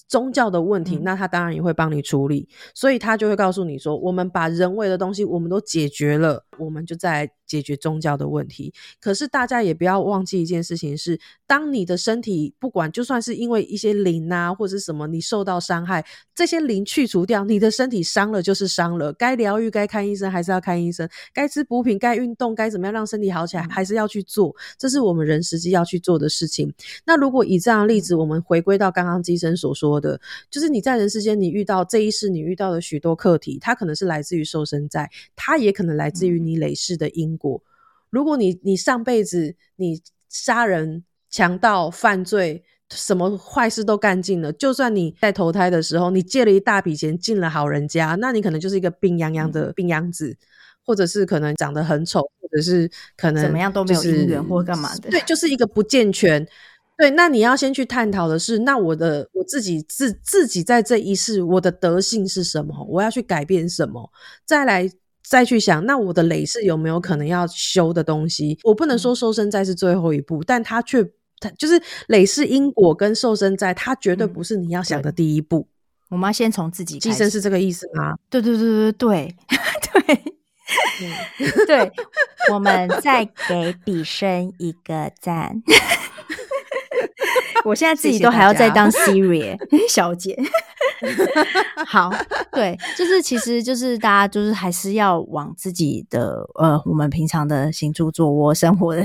[0.07, 7.31] 宗教的问题，那他当然也会帮你处理，所以他就会告诉你说，我们把人为的东西我们都解决了，我们就在。
[7.45, 16.03] 解决宗教的问题，可是大家也不要忘记一件事情是：当你的身体不管就算是因为一些灵啊或者什么你受到伤害，
[16.33, 26.73] 这些灵去除掉，你的身体伤了就是伤了，该疗愈该看医生还是要看医生，该吃补品该运动该怎么样让身体好起来还是要去做，这是我们人实际要去做的事情。
[27.05, 37.34] 那如果以这样的例子，我们回归到刚刚机生所说的，就是你在人世间你遇到这一世你遇到的许多课题，它可能是来自于受身在，它也可能来自于你累世的因。
[37.37, 37.61] 果，
[38.09, 50.37] 如果你你上辈子你杀人、强盗、犯罪，什么坏事都干尽了，就算你在投胎的时候，你借了一大笔钱进了好人家，那你可能就是一个病殃殃的病秧子，
[50.85, 56.47] 或者是可能长得很丑，或者是可能怎么样都没有姻缘或干嘛的，对，就是一个不健全。
[56.97, 62.85] 对，那你要先去探讨的是，那我的我自己自自己在这一世，我的德性是什么？
[62.89, 64.11] 我要去改变什么？
[64.45, 64.89] 再来。
[65.27, 68.57] 再去想，那我的累是有没有可能要修的东西？
[68.63, 71.03] 我不能说瘦身债是最后一步，但它却
[71.39, 75.67] 它就是累是因果跟瘦身债，它绝对不是你要想的第一步。
[76.09, 78.15] 我们要先从自己寄生是这个意思吗？
[78.29, 79.35] 对对对对对
[81.39, 81.91] 对 对，
[82.51, 85.61] 我们再给比生一个赞。
[87.65, 89.57] 我现在自己都还要再当 Siri
[89.89, 90.37] 小姐。
[91.85, 92.11] 好，
[92.51, 99.03] 对，就是其实就是大家就是还是要往自己的呃，我们平常的行住坐卧生活的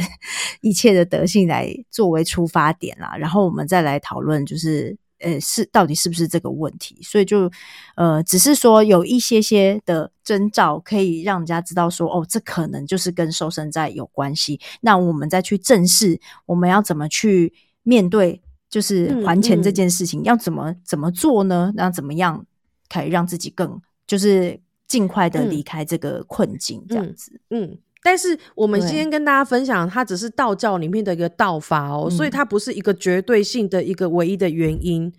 [0.60, 6.98] 一切的德性来作为出发点啦，然后我们再来讨论，就是呃，是到底是不是这个问题？
[7.02, 7.50] 所以就
[7.96, 14.60] 呃，只是说有一些些的征兆可以让人家知道说，哦，这可能就是跟瘦身在有关系。
[14.80, 17.52] 那我们再去正视，我们要怎么去
[17.82, 18.40] 面对？
[18.68, 21.72] 就是还钱这件事情要怎么怎么做呢？
[21.74, 22.46] 那怎么样
[22.88, 26.84] 可以让自己更就是尽快的离开这个困境？
[26.88, 27.78] 这样子，嗯。
[28.02, 35.12] 但是我们今天跟大家分享，它只是道教里面的一个道法哦，所以它不是一个绝对性的一个唯一的原因。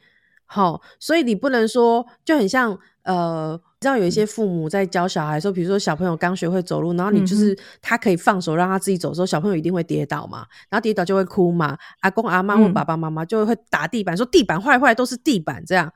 [0.46, 3.60] 好，所以你不能说就很像呃。
[3.82, 11.76] 知道有一些父母在教小孩说，比如说小朋友刚学会走路，然后你就是他可以放手让他自己走的时候，小朋友一定会跌倒嘛，然后跌倒就会哭嘛。
[12.02, 15.92] 阿公阿妈或爸爸妈妈就会打地板，说地板坏坏都是地板这样。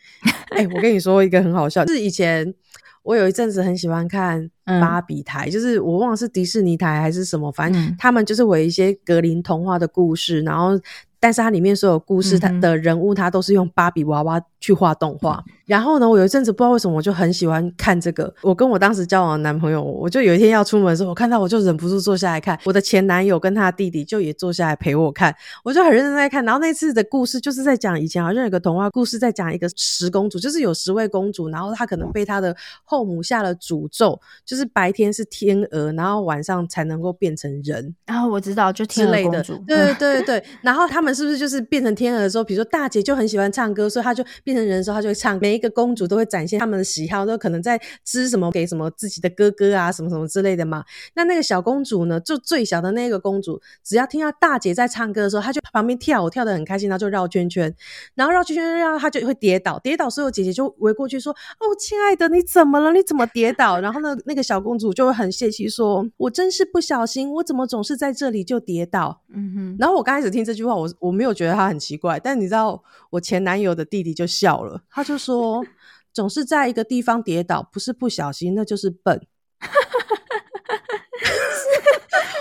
[0.54, 2.54] 哎，我跟你说一个很好笑，就是以前
[3.02, 10.78] 我有一阵子很喜欢看芭比台，就是我忘了是迪士尼台还是什么，反正他们就是为一些格林童话的故事，然后
[11.18, 15.44] 但是它里面所有故事它的人物，它都是用芭比娃娃去画动画。
[15.66, 18.32] 然后呢，我有一阵子不知道为什么，我就很喜欢看这个。
[18.42, 22.58] 我跟我当时交往的男朋友，我就有一天要出门的时候，我看到我就忍不住坐下来看。
[22.64, 26.44] 我的前男友跟他弟弟就也坐下来陪我看，我就很认真在看。
[26.44, 37.94] 然后那次的故事就是在讲以前好像有个童话故事，在讲一个十公主，就是有十位公主，然后她可能被她的后母下了诅咒，就是白天是天鹅，然后晚上才能够变成人。
[38.04, 40.44] 然后我知道，就天鹅公主，对对对对。
[40.60, 45.38] 然后他们是不是就是变成天鹅的时候，比如说大姐就很喜欢唱歌，所以她就变成人的时候，他就会唱。
[45.40, 50.82] 每每一个公主都会展现他们的喜好，都可能在织什么给什么自己的哥哥啊，什么什么之类的嘛。
[51.14, 57.74] 那那个小公主呢，就最小的那个公主，只要听到大姐在唱歌的时候，她就旁边跳舞跳得很开心，然后就绕圈圈，
[58.14, 61.30] 然后绕圈圈绕，她就会跌倒，跌倒，所有姐姐就围过去说
[61.60, 62.92] ：“哦，亲爱的，你怎么了？
[62.92, 69.76] 你怎么跌倒？”然后呢，那个小公主就会很泄气说：“我真是不小心，我怎么总是在这里就跌倒？”嗯哼。
[69.78, 75.64] 然后我刚开始听这句话，我我没有觉得她很奇怪，但你知道，我前男友的弟弟就笑了，他就说
[76.12, 79.24] ：“总是在一个地方跌倒，不是不小心，那就是笨。”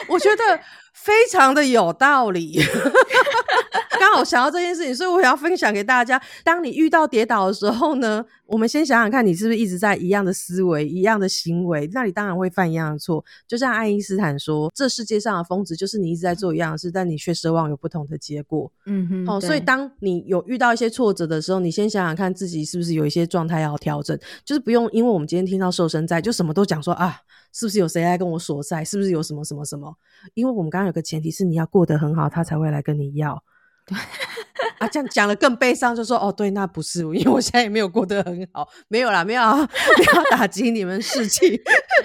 [0.09, 0.59] 我觉得
[0.93, 2.59] 非常的有道理。
[4.01, 6.19] 刚好想到这件事情，所以我要分享给大家。
[6.43, 11.87] 当你遇到跌倒的时候呢， 我们先想想看，你是不是一直在一样的思维、一样的行为？
[11.93, 13.23] 那你当然会犯一样的错。
[13.47, 19.27] 就像爱因斯坦说：“这世界上的疯子就是你一直在做一样的事，但你却奢望有不同的结果。”嗯哼。
[19.27, 27.15] 好，所以当你有遇到一些挫折的时候，你先想想看自己是不是有一些状态要调整，就是不用因为我们今天听到瘦身在，就什么都讲说啊，
[27.53, 28.83] 是不是有谁来跟我索债？
[28.83, 29.95] 是不是有什么什么什么？
[30.33, 33.43] 因为我们刚刚有个前提是你要过得很好，他才会来跟你要。
[34.79, 41.61] 啊，这样讲了更悲伤，就说哦，对，那不是，因为我现在也没有过得很好，没有啦，没有，不要打击你们士气，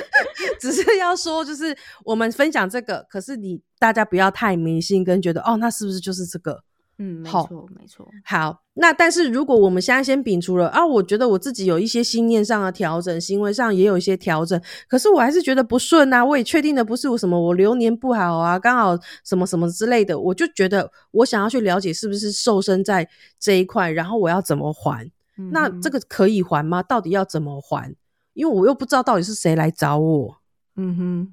[0.61, 6.63] 只是要说，就是我们分享这个，可是你大家不要太迷信，跟觉得哦，那是不是就是这个？
[6.99, 8.09] 嗯，没错，没错。
[8.25, 16.25] 好，那但是如果我们现在先摒除了啊，我觉得我自己有一些心念上的调整，行为上也有一些调整，可是我还是觉得不顺啊。
[16.25, 23.07] 我也确定的不是我什么我流年不好啊，刚好什么什么之类的，我就觉得我想要去了解是不是瘦身在
[23.39, 25.11] 这一块，然后我要怎么还？
[25.53, 26.83] 那这个可以还吗？
[26.83, 27.95] 到底要怎么还？
[28.33, 30.37] 因为我又不知道到底是谁来找我。
[30.77, 31.33] 嗯哼。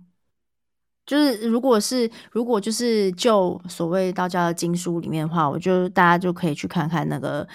[1.06, 7.46] 就是如果是如果就是就所谓道教的经书里面的话，我就大家就可以去看看那个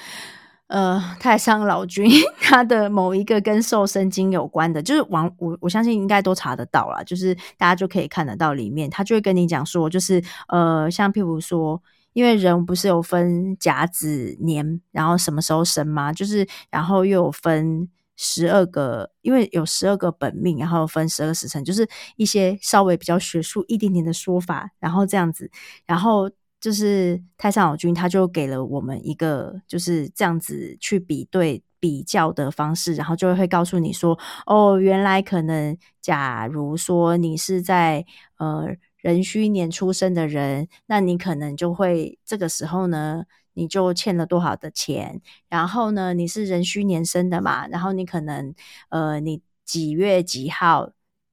[0.66, 2.10] 呃太上老君
[2.42, 11.82] 他的某一个跟瘦身经有关的，就是网我我相信应该都查得到啦，就是大家就可以看得到里面，他就会跟你讲说，就是呃像譬如说，
[12.12, 16.12] 因为人不是有分甲子年，然后什么时候生吗？
[16.12, 17.88] 就是然后又有分。
[18.20, 25.48] 十二个，因为有十二个本命，然后分十二个时辰，就是一些稍微比较学术一点点的说法，然后这样子，
[25.86, 26.28] 然后
[26.60, 38.04] 就是太上老君他就给了我们一个就是这样子去比对比较的方式，然后就会告诉你说，哦，原来可能假如说你是在
[38.38, 38.66] 呃
[39.00, 43.26] 壬戌年出生的人，那你可能就会这个时候呢。
[43.58, 48.54] 你就欠了多少的钱，然后呢，你是壬戌年生的嘛，然后你可能
[48.88, 50.92] 呃，你几月几号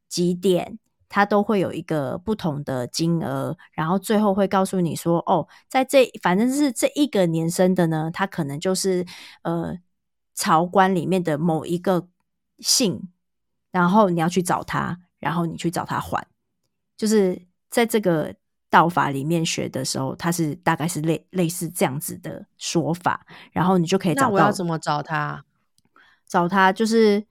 [0.10, 9.06] 几点，它都会有一个不同的金额，然后最后会告诉你说，哦，在这反正是这一个年生的呢，它可能就是
[9.44, 9.78] 呃
[10.34, 12.08] 朝官里面的某一个
[12.58, 13.08] 姓，
[13.72, 16.26] 然后你要去找他，然后你去找他还，
[16.98, 18.34] 就是在这个。
[18.70, 24.30] 道法里面学的时候，它是大概是类类似这样子的说法，然后你就可以找到。
[24.30, 25.44] 我要怎么找他？
[26.28, 27.24] 找他就是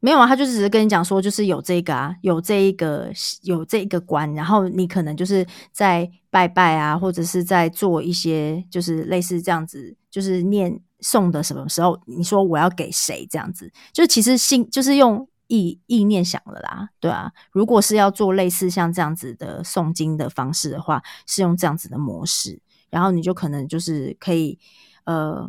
[0.00, 3.10] 没有啊，他就只是跟你讲说，就是有这个啊，有这一个
[3.42, 15.26] 有这一个关，然后你可能就是在拜拜啊，或者是在做一些就是类似这样子，就是念诵的什么时候，你说我要给谁这样子，就其实信就是用。
[15.48, 24.58] 意意念想了啦，对啊，如果是要做类似像这样子的诵经的方式的话，是用这样子的模式，然后你就可能就是可以
[25.04, 25.48] 呃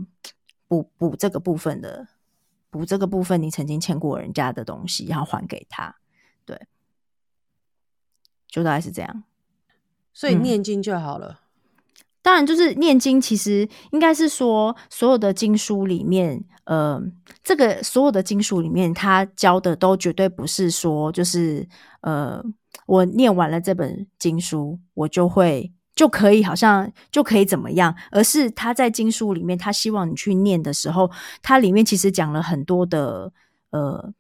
[0.67, 2.07] 补补这个部分的，
[2.69, 5.95] 补这个部分你曾经欠过人家的东西，然后还给他，
[6.43, 6.67] 对，
[8.47, 9.23] 就大概是这样，
[10.11, 11.42] 所以念经就好了。
[12.23, 16.99] 当然，就是念经，其实应该是说，所有的经书里面，呃，
[17.43, 21.67] 这个所有的经书里面，他教的都绝对不是说，就是
[21.99, 22.41] 呃，
[22.87, 31.11] 我念完了这本经书，我就会就可以，好像就可以怎么样，而是他在经书里面，他希望你去念的时候，
[31.41, 33.31] 它里面其实讲了很多的，
[33.71, 34.13] 呃。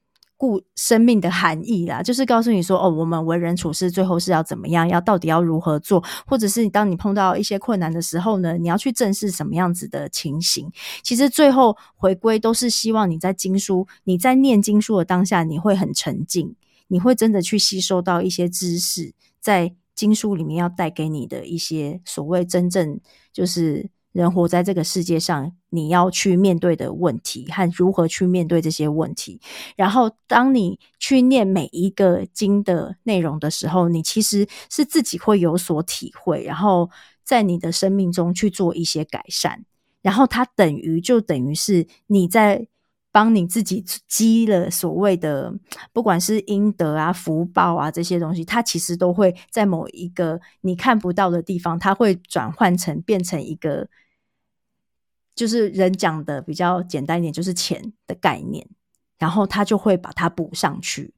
[0.43, 10.69] 故生命的含义啦，就是告诉你说，哦，我们为人处事最后是要怎么样，要到底要如何做，或者是你当你碰到一些困难的时候呢，你要去正视什么样子的情形。
[11.01, 16.53] 其实最后回归都是希望你在经书，你在念经书的当下，你会很沉静，
[16.89, 22.99] 你会真的去吸收到一些知识，在经书里面要带给你的一些所谓真正
[23.31, 23.89] 就是。
[24.13, 29.41] 人活在这个世界上，你要去面对的问题和如何去面对这些问题。
[29.75, 36.89] 然后，当你去念每一个经的内容的时候，你其实是自己会有所体会，然后
[37.23, 39.65] 在你的生命中去做一些改善。
[40.01, 42.67] 然后，它等于就等于是你在
[43.11, 45.53] 帮你自己积了所谓的
[45.91, 53.87] 不管是阴德啊、福报啊这些东西，它其实都会在某一个你看不到的地方，它会转换成变成一个，
[55.35, 58.67] 就是人讲的比较简单一点，就是钱的概念，
[59.17, 61.13] 然后他就会把它补上去。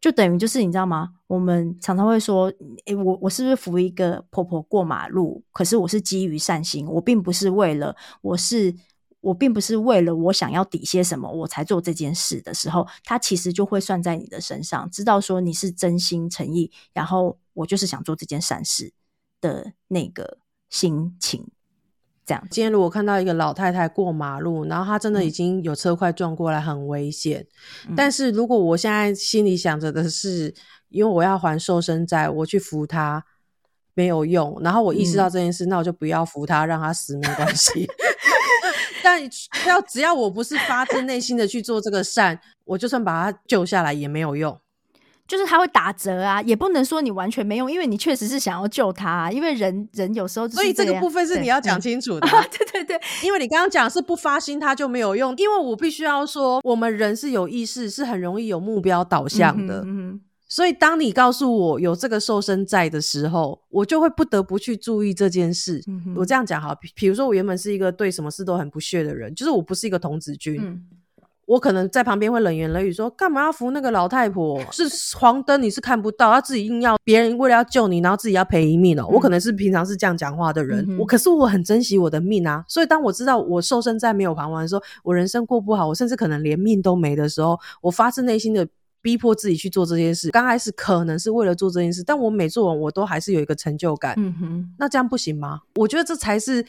[0.00, 1.14] 就等于就是你知道吗？
[1.26, 2.52] 我们常常会说，
[2.84, 5.42] 诶，我我是不是扶一个婆婆过马路？
[5.50, 8.74] 可是我是基于善心，我并不是为了，我是
[9.20, 18.92] 我并不是为了我想要抵些什么我才做这件事的时候，他其实就会算在你的身上，知道说你是真心诚意，然后我就是想做这件善事
[19.40, 20.36] 的那个
[20.68, 21.46] 心情。
[22.26, 27.46] 这样，今天如果看到一个老太太过马路，然后她真的已经有车快撞过来，很危险。
[27.94, 30.54] 但是如果我现在心里想着的是，
[30.88, 33.24] 因为我要还瘦身债，我去扶她
[33.94, 34.58] 没有用。
[34.62, 37.86] 然后我意识到这件事，那我就不要扶她，让她死没关系。
[39.04, 39.22] 但
[39.68, 44.58] 要只要我不是发自内心的去做这个善，我就算把她救下来也没有用。
[45.26, 52.28] 就是他会打折啊，也不能说你完全没用，因为你确实是想要救他，因为人人有时候，所以这个部分是你要讲清楚的。
[52.52, 59.82] 对对对，因为你刚刚讲是不发心他就没有用，因为我必须要说，我们人是有意识，是很容易有目标导向的。
[59.86, 65.82] 嗯，所以当你告诉我有这个瘦身在的时候，我就会不得不去注意这件事。
[66.14, 70.84] 我这样讲哈，比如说我原本是一个对什么事都很不屑的人，就是我不是一个童子军。
[71.46, 74.60] 我可能在旁边会冷言冷语说：“干嘛要扶那个老太婆？
[74.72, 74.84] 是
[75.16, 82.64] 黄灯，你是看不到，他自己硬要别人为了要救你，然后自己要赔一命哦。”我可能是平常是这样讲话的人，我可是我很珍惜我的命啊。
[82.68, 88.66] 所以当我知道我瘦身在没有还完的时候，我人生过不好，我甚至可能连命都没的时候，我发自内心的
[89.02, 90.30] 逼迫自己去做这件事。
[90.30, 94.14] 刚开始可能是为了做这件事，但我每做完，我都还是有一个成就感。
[94.16, 95.60] 嗯哼，那这样不行吗？
[95.76, 96.64] 我觉得这才是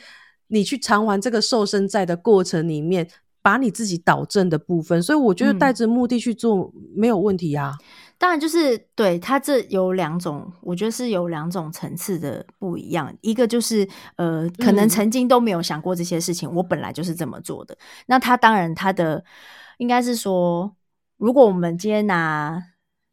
[0.47, 3.07] 你去偿还这个瘦身债的过程里面。
[3.46, 7.76] 把你自己导正的部分，所以我觉得带着目的去做没有问题啊。
[8.18, 13.16] 当然，就是对他这有两种，我觉得是有两种层次的不一样。
[13.22, 17.78] 一个就是呃，可能曾经都没有想过这些事情，我本来就是这么做的。
[18.08, 19.24] 那他当然他的
[19.78, 20.76] 应该是说，
[21.18, 22.60] 如果我们今天拿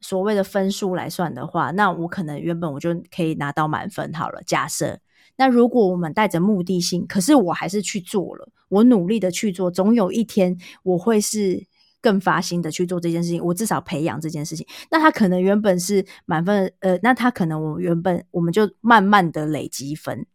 [0.01, 4.41] 所谓的分数来算的话，那我可能原本我就可以拿到满分好了。
[4.47, 4.99] 假设。
[5.37, 11.66] 那如果我们带着目的性，可是我还是去做了，我努力的去做，总有一天我会是
[12.01, 13.43] 更发心的去做这件事情。
[13.45, 14.66] 我至少培养这件事情。
[14.91, 20.26] 那他可能原本是满分，呃，那他可能我原本我们就慢慢的累积分。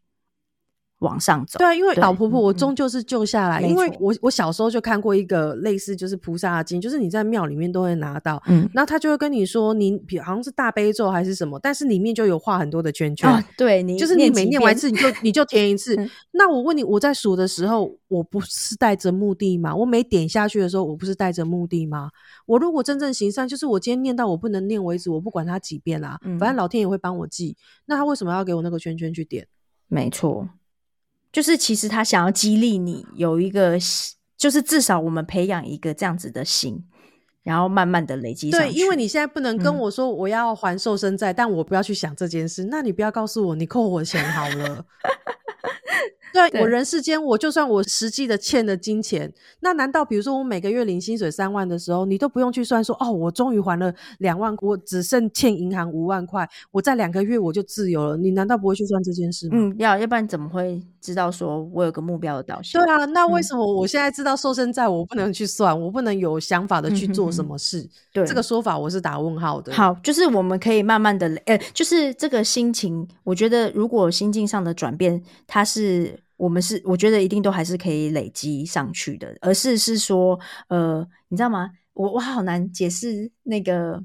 [0.99, 15.95] 往上走，对啊，因为老婆婆我终究是救下来，因为我我小时候就看过一个类似就是菩萨经，就是你在庙里面都会拿到，嗯，然后他就会跟你说，你比好像是大悲咒还是什么，但是里面就有画很多的圈圈，对你就是你每念完一次你就你就填一次。
[16.33, 19.75] 那我问你，我在数的时候，我不是带着目的吗？
[19.75, 22.09] 我每点下去的时候，我不是带着目的吗？
[22.47, 27.55] 我如果真正行善，就是我今天念到我不能念为止，我不管他几遍啦，反正老天也会帮我记。
[27.85, 29.45] 那他为什么要给我那个圈圈去点？
[29.87, 30.49] 没错。
[31.37, 33.77] 就是其实他想要激励你有一个，
[34.35, 36.83] 就是至少我们培养一个这样子的心，
[37.43, 38.49] 然后慢慢的累积。
[38.49, 42.63] 对，因为你现在不能跟我说我要还瘦身债，但我不要去想这件事。
[42.71, 44.83] 那你不要告诉我你扣我钱好了。
[46.33, 58.17] 对我人世间，我就算我实际的欠的金钱，那难道比如说我每个月领薪水三万的时候，你都不用去算说哦，我终于还了两万，我只剩欠银行五万块，我在两个月我就自由了？
[58.17, 59.53] 你难道不会去算这件事吗？
[59.53, 62.83] 嗯，要，要不然怎么会知道说我有个目标的导向？
[62.83, 67.87] 对啊，那为什么我现在知道瘦身债，我不能去算，我不能有想法的去做什么事？
[68.13, 69.73] 对这个说法，我是打问号的。
[69.73, 76.19] 好，就是我们可以慢慢的，呃，就是这个心情，我觉得如果心境上的转变，它是。
[76.37, 81.71] 我们是，我觉得一定都还是可以累积上去的，而是是说，呃，你知道吗？
[81.93, 83.99] 我我好难解释那个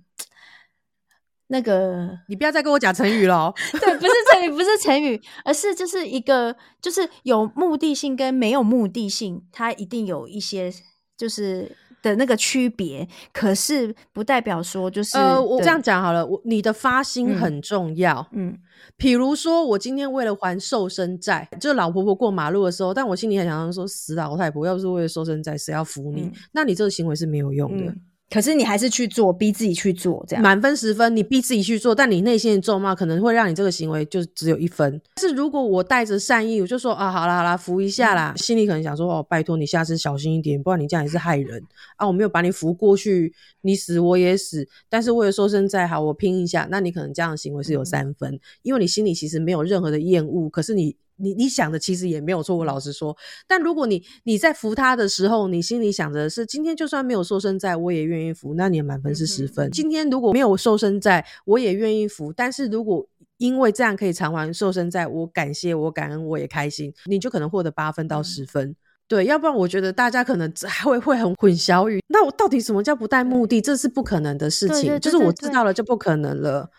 [1.52, 3.52] 那个，你不要再跟我讲成语了。
[3.78, 10.72] 对，不是成语，不是成语，而是就是一个，就是有目的性跟没有目的性，它一定有一些
[11.14, 13.06] 就是的那个区别。
[13.34, 18.58] 可是不代表说就是，呃，我这样讲好了，我你的发心很重要，嗯。
[18.96, 26.30] 比如说，我今天为了还瘦身债，就是老婆婆过马路的时候，但我心里很想说，死老太婆，要不是为了瘦身债，谁要扶你？
[26.52, 27.94] 那你这个行为是没有用的。
[28.32, 34.98] 可是你还是去做，逼自己去做，这样满分十分，你逼自己去做，但你内心的咒骂可能会让你这个行为就只有一分。
[35.16, 41.62] 但是如果我带着善意，我就说啊，好啦好啦，扶一下啦，心里可能想说哦，拜托你下次小心一点，不然你这样也是害人
[41.96, 42.06] 啊。
[42.06, 44.66] 我没有把你扶过去，你死我也死。
[44.88, 50.96] 但是为了说声再好，我拼一下，那你可能这样的行为是有三分，因为你心里其实没有任何的厌恶，可是你。
[51.22, 52.56] 你你想的其实也没有错。
[52.56, 53.16] 我老实说，
[53.46, 59.70] 但如果你你在扶他的时候，你心里想着是今天就算没有瘦身在，我也愿意扶，那你的满分是十分。
[59.70, 63.06] 今天如果没有瘦身在，我也愿意扶，但是如果
[63.38, 68.76] 因为这样可以偿还瘦身在，我感谢我感恩我也开心，你就可能获得八分到十分。
[69.08, 73.60] 对，要不然我觉得大家可能 还会会很混淆于，那我到底什么叫不带目的？
[73.60, 76.70] 这是不可能的事情，就是我知道了就不可能了。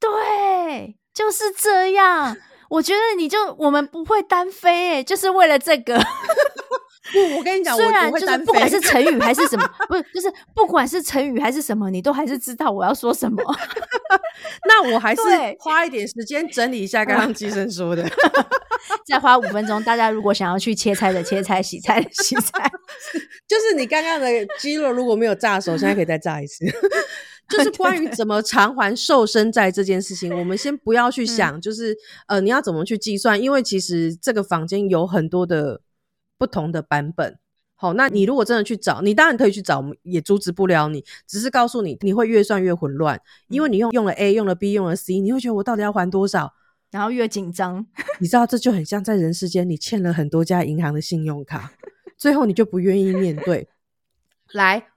[0.00, 2.36] 对，就是这样。
[2.72, 6.00] 我觉得你就我们不会单飞，哎，就是为了这个。
[7.12, 13.42] 不，我跟你讲，虽然就是不管是成语还是什么，不是，就是不管是成语还是什么，你都还是知道我要说什么。
[14.66, 15.20] 那我还是
[15.58, 18.08] 花一点时间整理一下刚刚机生说的，
[19.06, 19.82] 再花五分钟。
[19.84, 22.70] 大家如果想要去切菜的切菜，洗菜的洗菜，
[23.46, 26.64] 就是你刚刚的肌肉如果没有炸熟，现在可以再炸一次。
[27.48, 33.40] 就是关于怎么偿还瘦身债这件事情，我们先不要去想，就是呃，你要怎么去计算？
[33.40, 35.82] 因为其实这个房间有很多的
[36.38, 37.38] 不同的版本。
[37.74, 46.52] 好，那你如果真的去找，你当然可以去找，也阻止不了你，只是告诉你，你会越算越混乱，因为你用用了 A，用了 B，用了 C，你会觉得我到底要还多少？
[46.92, 47.84] 然后越紧张，
[48.20, 51.72] 你知道这就很像在人世间，你欠了很多家银行的信用卡，
[52.16, 53.68] 最后你就不愿意面对。
[54.52, 54.91] 来。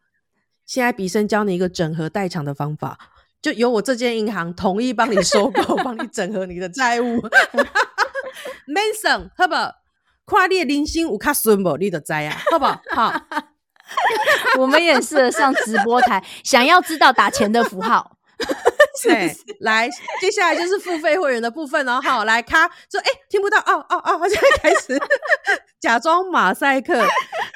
[0.65, 2.97] 现在比生教你一个整合代偿的方法，
[3.41, 7.21] 就由我这间银行同意帮你收购，帮你整合你的债务。
[8.67, 9.55] Mason，好不？
[10.25, 11.77] 跨列零星五卡孙不？
[11.77, 13.13] 你的债啊，好不好？
[14.57, 18.17] 我们也适合上直播台，想要知道打钱的符号。
[19.03, 19.87] 对，来，
[20.19, 22.01] 接下来就是付费会员的部分哦。
[22.01, 24.99] 好，来，卡说，哎，听不到，哦哦哦，现在开始
[25.79, 27.05] 假装马赛克，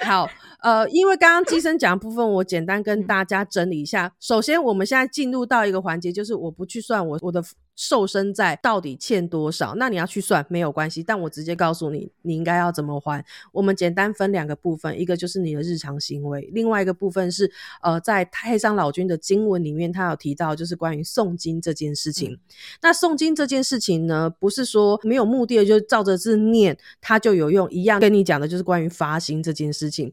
[0.06, 0.30] 好。
[0.62, 4.14] 呃，因为刚刚机身讲的部分，我简单跟大家整理一下。
[4.20, 7.44] 首先，我们现在进入到一个环节，就是我不去算我我的。
[7.80, 9.74] 瘦身债到底欠多少？
[9.76, 13.24] 那你要去算没有关系，但我直接告诉你，你应该要怎么还。
[13.54, 17.50] 我们简单分两个部分，一个就是你的日常行为，另外一个部分是
[17.82, 22.38] 呃，在太上老君的经文里面，他有提到就是关于诵经这件事情。
[22.82, 27.72] 那诵经这件事情呢，不是说没有目的的就照着字念，它就有用。
[27.72, 30.12] 一样跟你讲的就是关于发心这件事情。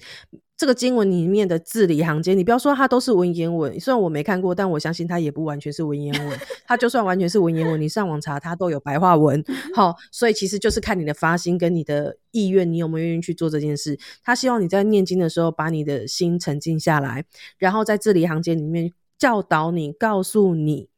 [0.57, 6.39] 这个经文里面的字里行间，你不要说它都是文言文，虽然我没看过，但我相信它也不完全是文言文。
[6.67, 9.45] 它就算完全是文言文，你上网查它都有白话文。
[9.77, 13.99] 好，所以其实就是看你的发心跟你的意愿，你有没有愿意去做这件事。
[14.25, 17.27] 他希望你在念经的时候，把你的心沉静下来，
[17.59, 20.89] 然后在字里行间里面教导你，告诉你。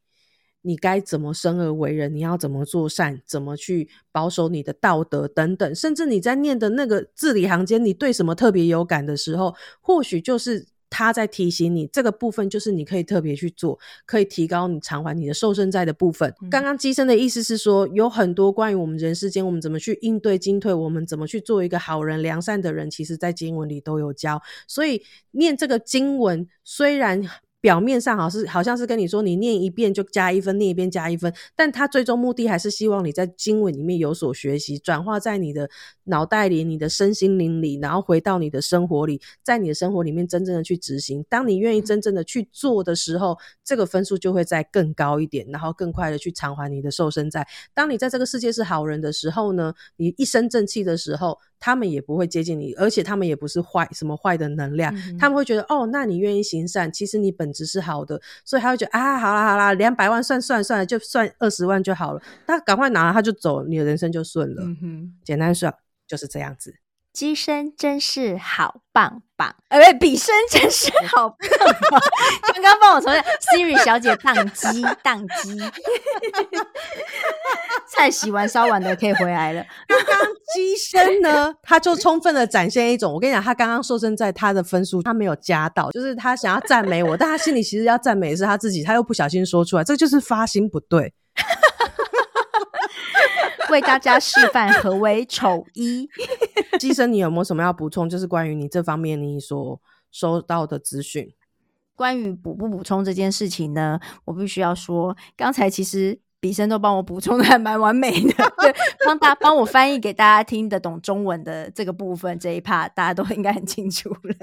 [0.63, 2.15] 你该怎么生而为人？
[2.15, 3.21] 你要怎么做善？
[3.25, 5.75] 怎么去保守你的道德等等？
[5.75, 16.35] 甚至你在念的那个字里行间，你对什么特别有感的时候，或许就是他在提醒你，这个部分就是你可以特别去做，可以提高你偿还你的受身债的部分。
[16.51, 24.43] 刚刚机身的意思是说，有很多关于我们人世间，我们怎么去应对进退，我们怎么去做一个好人、良善的人，其实在经文里都有教。
[24.67, 27.23] 所以念这个经文，虽然。
[27.61, 35.69] 表面上好是好像是跟你说，你念一遍就加一分，念一遍加一分，但他最终目的还是希望你在经文里面有所学习，转化在你的
[36.05, 41.25] 脑袋里、你的身心灵里，然后回到你的生活里，在你的生活里面真正的去执行。
[41.29, 47.47] 当你愿意真正的去做的时候，这个分数就会再更高一点，然后更快的去偿还你的受身债。
[47.75, 51.39] 当你在这个世界是好人的时候呢，你一身正气的时候。
[51.61, 64.63] 他们也不会接近你，而且他们也不是坏什么坏的能量，他们会觉得哦，那你愿意行善，其实你本质是好的，所以他会觉得啊，好啦好啦，两百万算算算了，就算二十万就好了，那赶快拿了他就走，你的人生就顺了。
[65.25, 65.73] 简单说
[66.07, 66.75] 就是这样子。
[67.19, 71.39] 机身真是好棒棒，呃，不，比身真是好棒
[71.91, 72.01] 棒。
[72.55, 75.59] 刚刚帮我重 Siri 小姐宕机，宕机。
[77.91, 79.67] 菜洗完烧完的可以回来了。
[79.89, 80.21] 刚刚
[80.55, 91.13] 机身呢，他就充分的展现一种，我跟你讲，他刚刚瘦身在他的分数他没有加到，就是他想要赞美我，但他心里其实要赞美的是他自己，他又不小心说出来，这就是发心不对。
[93.71, 96.09] 为大家示范何为丑衣。
[96.79, 98.09] 机身，你有没有什么要补充？
[98.09, 101.35] 就是关于你这方面你所收到的资讯。
[101.95, 108.73] 关于补不补充这件事情呢，我必须要说，刚才其实笔生都帮我补充的还蛮完美的，对，
[109.05, 114.35] 帮大帮我翻译给大家听得懂中文的这个部分这一 part，大家都应该很清楚了。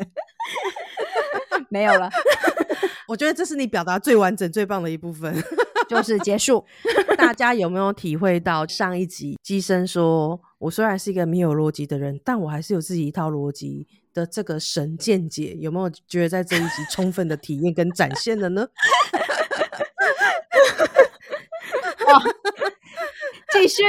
[1.69, 2.09] 没有了，
[3.07, 5.33] 我觉得这是你表达最完整、最棒的一部分。
[5.87, 6.65] 就是结束。
[7.17, 15.55] 大家有没有体会到上一集机身说，我虽然是一个没有逻辑的人，但我还是有自己一套逻辑的这个神见解？
[15.59, 18.67] 有没有觉得在这一集充分的体验跟展现了呢？
[22.07, 22.21] 哇，
[23.53, 23.83] 继续。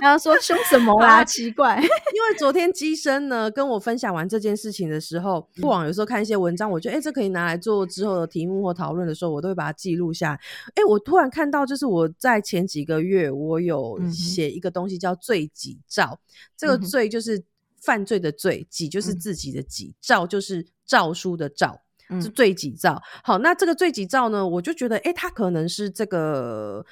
[0.00, 1.24] 然后说凶什么啦？
[1.24, 10.38] 奇怪，因为昨天机身呢跟我分享完这件事情的时候，过往有时候看一些文章，我觉得哎，这可以拿来做之后的题目或讨论的时候，我都会把它记录下。
[10.74, 16.18] 哎，我突然看到，就是我在前几个月，我有写一个东西叫罪己诏，
[16.56, 17.42] 这个罪就是
[17.80, 21.78] 犯罪的罪，己就是自己的己，诏就是诏书的诏，
[22.22, 23.02] 是罪己诏。
[23.22, 26.86] 好，那这个罪己诏呢，我就觉得，哎，它可能是这个。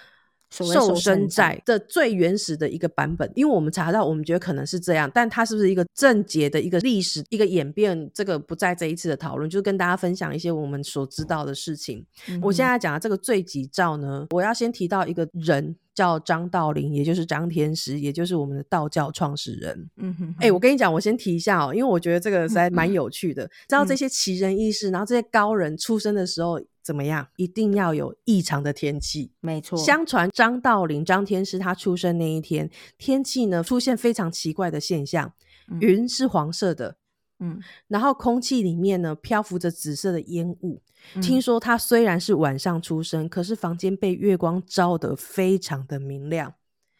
[0.50, 8.10] 瘦身债的最原始的一个版本，因为我们查到，我们觉得可能是这样，但它是不是一个正解的一个历史一个演变？
[8.14, 12.04] 这个不在这一次的讨论，就是跟大家分享一些我们所知道的事情。
[12.42, 19.90] 我现在讲的这个罪己诏呢，我要先提到一个人叫张道陵，也就是张天师，也就是我们的道教创始人。
[19.96, 26.60] 嗯哼，哎，我跟你讲，我先提一下哦，因为我觉得这个实在蛮有趣的，知道这些奇人异事，然后这些高人出生的时候。
[26.88, 27.28] 怎么样？
[27.36, 29.30] 一定要有异常的天气。
[29.40, 35.34] 没错，相传张道陵、张天师他出生那一天，天气呢出现非常奇怪的现象，
[35.82, 36.96] 云是黄色的，
[37.40, 40.80] 嗯，然后空气里面呢漂浮着紫色的烟雾。
[41.20, 46.54] 听说他虽然是晚上出生，可是房间被月光照得非常的明亮，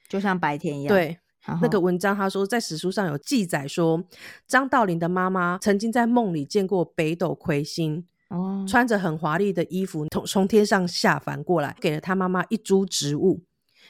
[0.06, 0.94] 就像白天一样。
[0.94, 1.18] 对，
[1.62, 4.04] 那个文章他说，在史书上有记载说，
[4.46, 8.04] 张道陵的妈妈曾经在梦里见过北斗魁星。
[8.28, 13.42] 哦，穿着很华丽的衣服从从天上下凡过来，给了他妈妈一株植物，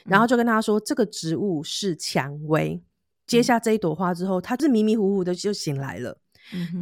[0.05, 2.81] 然后就跟他说这个植物是蔷薇。
[3.27, 6.17] 接下这一朵花之后，他是迷迷糊糊的就醒来了。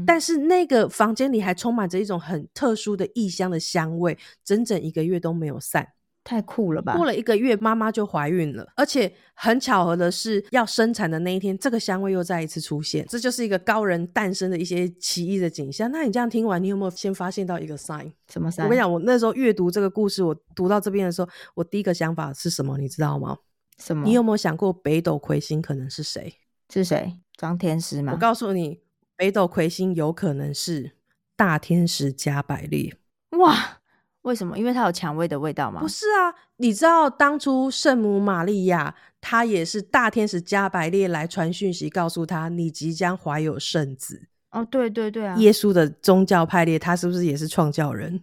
[0.05, 5.89] 但是那个房间里还充满着一种很特殊的异香的香味，整整一个月都没有散。
[6.27, 6.93] 太酷了吧！
[6.93, 13.05] 过了一个月，妈妈就怀孕了，而且很巧合的是，要生产的那一天，这个香味又再一次出现。
[13.07, 15.89] 这就是一个高人诞生的一些奇异的景象。
[15.89, 18.11] 那你这样听完，你有没有先发现到一个 sign？
[18.27, 18.63] 什么 sign？
[18.63, 22.77] 我跟你讲，我那时候阅读这个故事，我读到这边的时候，我第一个想法是什么？
[22.77, 23.37] 你知道吗？
[23.81, 24.03] 什么？
[24.03, 26.33] 你有没有想过北斗魁星可能是谁？
[26.69, 27.13] 是谁？
[27.37, 28.11] 张天师吗？
[28.11, 28.81] 我告诉你，
[29.15, 30.91] 北斗魁星有可能是
[31.37, 32.93] 大天使加百列。
[33.37, 33.79] 哇！
[34.27, 34.57] 为什么？
[34.57, 35.79] 因为它有蔷薇的味道吗？
[35.79, 44.27] 不是啊，你知道当初圣母玛利亚，她也是大天使加百列来传讯息，告诉她你即将怀有圣子。
[44.51, 45.35] 哦，对对对啊！
[45.37, 48.21] 耶稣的宗教派列，他是不是也是创教人？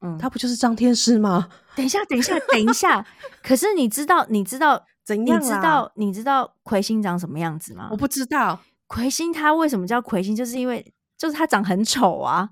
[0.00, 1.48] 嗯，他不就是张天师吗？
[1.76, 3.04] 等一下，等一下，等一下。
[3.42, 5.40] 可是你知道，你知道怎样？
[5.40, 7.88] 你知道，你知道魁星长什么样子吗？
[7.90, 8.58] 我不知道。
[8.86, 10.34] 魁星他为什么叫魁星？
[10.34, 10.84] 就是因为
[11.16, 12.48] 就是他长很丑啊。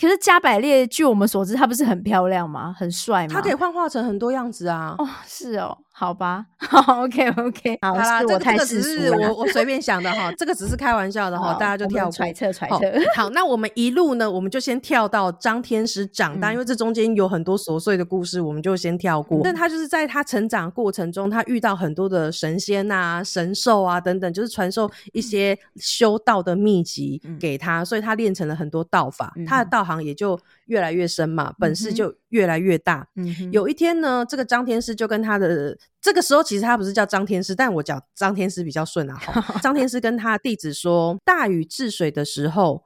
[0.00, 2.74] 可是加百列，据我们所知，他不是很漂亮吗？
[2.76, 3.34] 很帅吗？
[3.34, 4.94] 他可以幻化成很多样子啊！
[4.98, 12.78] 哦，是哦，好吧， 好，OK OK，好啦，这个只是我我随便想的哈，这个只是开玩笑的哈，大家就跳揣测揣测。
[13.14, 19.42] 好，那我们一路呢，我们就先跳到张天师长大，因为这中间有很多琐碎的故事，我们就先跳过。
[19.44, 29.82] 但他就是在他成长过程中，他遇到很多的神仙啊、神兽啊等等，就是传授一些修道的秘籍给他，所以他练成了很多道法，他的道。
[29.82, 33.06] 行也就越来越深嘛，本事就越来越大。
[33.50, 39.18] 有一天呢，这个张天师就跟他的这个时候，其实他不是叫张天师，但我叫张天师比较顺啊。
[39.62, 42.84] 张天师跟他弟子说，大禹治水的时候。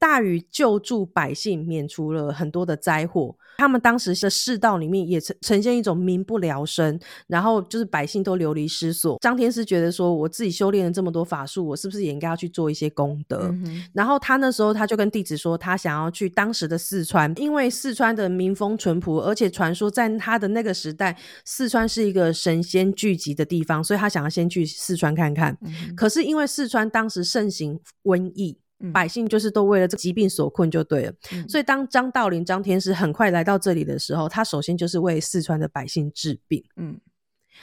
[0.00, 3.36] 大禹救助百姓，免除了很多的灾祸。
[3.58, 9.18] 他们当时的世道里面也呈呈现一种民不聊生，然后就是百姓都流离失所。
[9.20, 13.54] 张天师觉得说，我自己修炼了这么多法术，我是不是也应该要去做一些功德？
[13.92, 25.58] 然后他那时候他就跟弟子说，他想要去当时的四川，因为四川的民风淳朴，而且传说在他的那个时代，四川是一个神仙聚集的地方，所以他想要先去四川看看。
[25.94, 28.56] 可是因为四川当时盛行瘟疫。
[28.92, 31.12] 百姓就是都为了这疾病所困，就对了。
[31.48, 36.64] 所以当张道陵、张天师很快来到这里的时候，他首先就是为四川的百姓治病。
[36.76, 36.98] 嗯，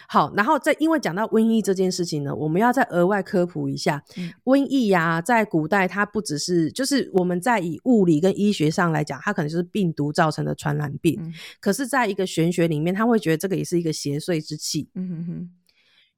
[0.07, 4.03] 好，然后再因为讲到瘟疫这件事情呢，我们要再额外科普一下，
[4.43, 11.33] 瘟疫呀，在古代它不只是就是我们在以物理跟医学上来讲，它可能就是病毒造成的传染病。
[11.59, 14.89] 可是，在一个玄学里面，他会觉得这个也是一个邪祟之气。
[14.93, 15.49] 嗯哼哼。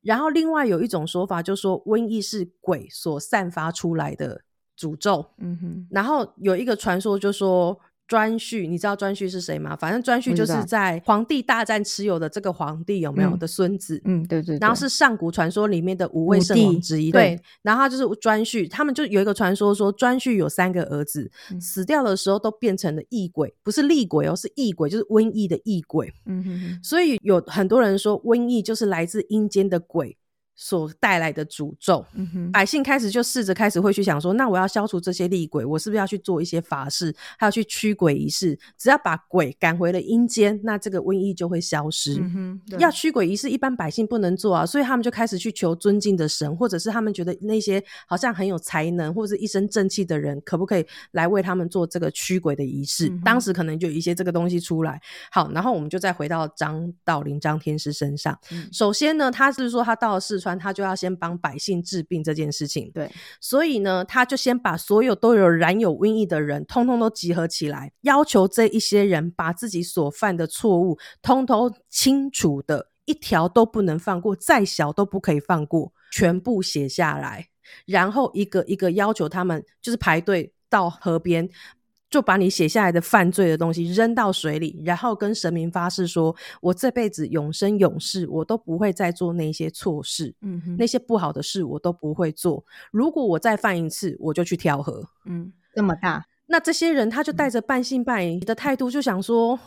[0.02, 4.42] 然后，另外有一种说法，就说瘟疫是鬼所散发出来的。
[4.80, 7.78] 诅咒，嗯哼，然后有一个传说就说
[8.08, 9.76] 颛顼，你知道颛顼是谁吗？
[9.76, 14.02] 反正颛顼就是在皇帝大战蚩尤的这个皇帝有没有的孙子？
[14.06, 14.58] 嗯，对对。
[14.58, 17.40] 然后是上古传说里面的五位圣王之一，对。
[17.62, 21.30] 然后他就是颛顼，他们就有一个传说说颛顼有三个儿子，
[21.62, 26.12] 死掉的时候都变成了异鬼，不是厉鬼哦，是异鬼，就是瘟疫的异鬼。
[26.26, 26.80] 嗯哼哼。
[26.82, 30.18] 所以有很多人说瘟疫就是来自阴间的鬼。
[30.62, 32.06] 所带来的诅咒，
[32.52, 38.60] 百姓开始就试着开始会去想说，那我要消除这些厉鬼，我是不是要去做一些法事，还要去驱鬼仪式？
[38.78, 42.22] 只要把鬼赶回了阴间，那这个瘟疫就会消失。
[42.78, 53.08] 要驱鬼仪式，一般百姓不能做啊，所以他们就开始去求尊敬的神，或者是他们觉得那些好像很有才能或者一身正气的人，可不可以来为他们做这个驱鬼的仪式？
[53.24, 55.02] 当时可能就有一些这个东西出来。
[55.32, 58.38] 好，然后我们就再回到张道陵张天师身上。
[58.74, 60.49] 首先呢，他是说他到了四川。
[60.58, 77.48] 他就要先帮百姓治病这件事情，对，所以呢，他就先把所有都有染有瘟疫的人，通通都集合起来，要求这一些人把自己所犯的错误，通通清楚的一条都不能放过，再小都不可以放过，全部写下来，
[77.86, 81.50] 然后一个一个要求他们，就是排队到河边。
[82.10, 92.66] 就把你写下来的犯罪的东西扔到水里，然后跟神明发誓说：“我这辈子永生永世，我都不会再做那些错事，嗯，那些不好的事我都不会做。
[92.92, 99.60] 如果我再犯一次，我就去跳河。”嗯，这么大，那这些人他就带着半信半疑的态度，就想说：“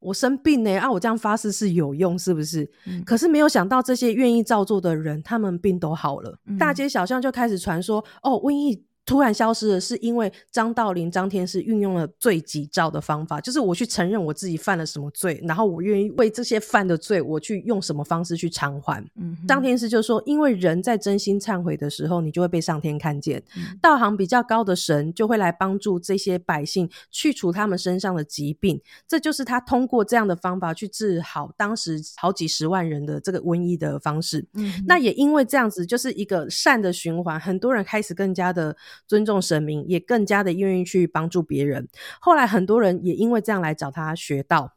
[0.00, 2.70] 我生病呢，啊，我这样发誓是有用，是不是？”
[3.06, 6.38] 可是没有想到，这些愿意照做的人，他们病都好了。
[6.58, 19.02] 大街小巷就开始传说：“哦，瘟疫。”突然消失的是因为张道陵、张天师运用了罪己诏的方法，就是我去承认我自己犯了什么罪，然后我愿意为这些犯的罪，我去用什么方式去偿还。
[19.46, 23.42] 张天师就说，因为人在真心忏悔的时候，你就会被上天看见，
[23.80, 28.78] 道行比较高的神就会来帮助这些百姓去除他们身上的疾病，
[29.08, 34.46] 这就是他通过这样的方法去治好当时好几十万人的这个瘟疫的方式。
[34.86, 38.76] 那也因为这样子，就是一个善的循环，很多人开始更加的。
[39.06, 41.88] 尊重神明，也更加的愿意去帮助别人。
[42.20, 44.72] 后来很多人也因为这样来找他学道，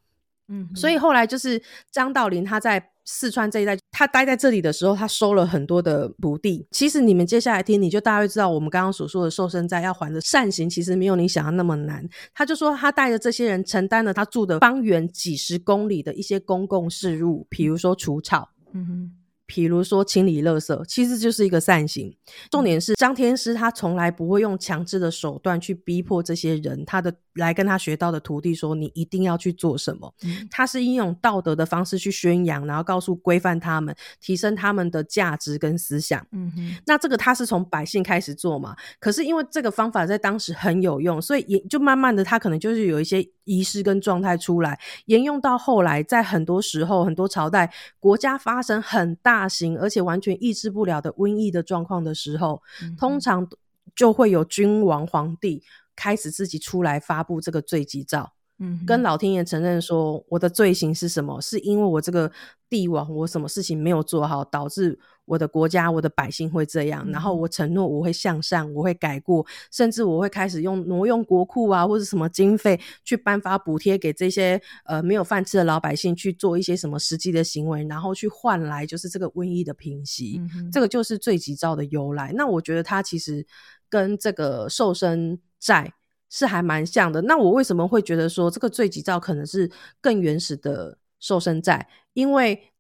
[0.48, 1.62] 嗯，所以后来就是
[1.92, 6.68] 张道陵他在四川这一带，他待在这里的时候，他收了很多的徒弟。
[6.72, 12.08] 其实你们接下来听，你就大概知道我们刚刚所说的瘦身债要还的善行，其实没有你想的那么难。
[12.34, 19.12] 他就说他带着这些人承担了他住的方圆几十公里的一些公共事务，比如说除草，嗯哼。
[19.54, 22.16] 比如说清理垃圾，其实就是一个善行。
[22.50, 30.14] 重点是张天师他从来不会用强制的手段去逼迫这些人，他的来跟他学到的徒弟说你一定要去做什么。
[30.52, 36.26] 他是应用道德的方式去宣扬，然后告诉规范他们，提升他们的价值跟思想。
[36.32, 38.76] 嗯哼，那这个他是从百姓开始做嘛？
[39.00, 49.32] 可是因为这个方法在当时很有用，所以也就慢慢的他可能就是有一些仪式跟状态出来，沿用到后来，在很多时候很多朝代国家发生很大。
[49.32, 52.62] 大型而且完全抑制不了的瘟疫的状况的时候，
[53.00, 53.48] 通常
[53.96, 55.64] 就会有君王、皇帝
[55.96, 58.34] 开始自己出来发布这个罪己诏。
[58.64, 61.42] 嗯，跟老天爷承认说，我的罪行是什么？
[61.42, 62.32] 是因为我这个
[62.70, 67.04] 帝王，我什么事情没有做好，导致我的国家、我的百姓会这样。
[67.10, 80.40] 然后我承诺我会向善，我会改过，甚至我会开始用挪用国库啊，或者什么经费去颁发补贴给这些呃没有饭吃的老百姓，去做一些什么实际的行为，然后去换来就是这个瘟疫的平息。
[80.72, 82.32] 这个就是罪己诏的由来。
[82.36, 83.44] 那我觉得它其实
[83.90, 85.94] 跟这个瘦身债。
[86.34, 87.22] 是还蛮像的。
[87.24, 91.86] 那我为什么会觉得说这个罪己照可能是更原始的瘦身债？
[92.14, 92.72] 因为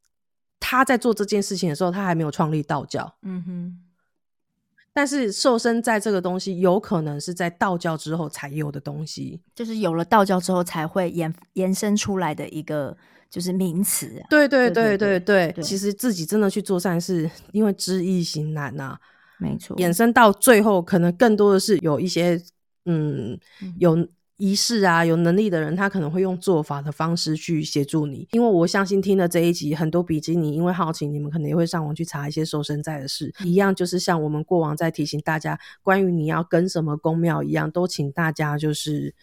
[0.57, 3.13] 他在做这件事情的时候，他还没有创立道教。
[3.23, 3.79] 嗯哼。
[4.93, 12.95] 但是瘦身债这个东西，有可能是在道教之后才有的东西，就是有了道教之后才会延延伸出来的一个
[13.29, 14.23] 就是名词。
[14.29, 18.97] 对对对对对，其实自己真的去做善事，因为知易行难呐。
[19.37, 19.75] 没错。
[19.75, 22.41] 衍生到最后，可能更多的是有一些。
[22.85, 23.39] 嗯，
[23.77, 24.07] 有
[24.37, 28.27] 仪式啊，有能力的人，他可能会用做法的方式去协助你。
[28.31, 39.13] 因为我相信听了这一集，很多比基尼因为好奇，你们可能也会上网去查一些瘦身在的事，一样就是像我们过往在提醒大家关于你要跟什么宫庙一样，都请大家就是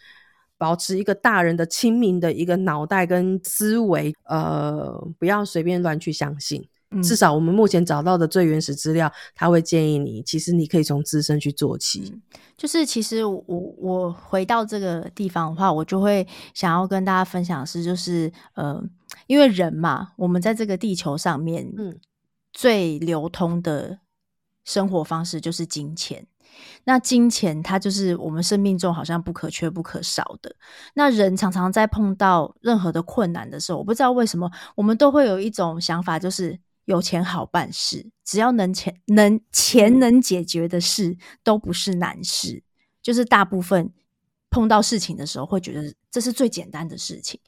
[0.57, 6.69] 保持一个大人的清明的一个脑袋跟思维，呃，不要随便乱去相信。
[7.03, 12.19] 至少我们目前找到的最原始资料，他会建议你，其实你可以从自身去做起。
[12.57, 18.83] 就是其实我我回到这个地方的话，我就会想要跟大家分享的是，就是呃，
[19.27, 22.01] 因为人嘛，我们在这个地球上面，嗯，
[22.53, 23.99] 最流通的
[24.65, 26.27] 生活方式就是金钱。
[26.85, 30.57] 那金钱它就是我们生命中好像不可缺不可少的。
[30.95, 36.59] 那人常常在碰到任何的困难的时候，我不知道为什么，我们都会有一种想法，就是。
[36.89, 42.63] 有钱好办事，只要能钱能钱能解决的事都不是难事。
[43.03, 43.93] 就是大部分
[44.49, 47.39] 碰到事情的时候，会觉得这是最简单的事情，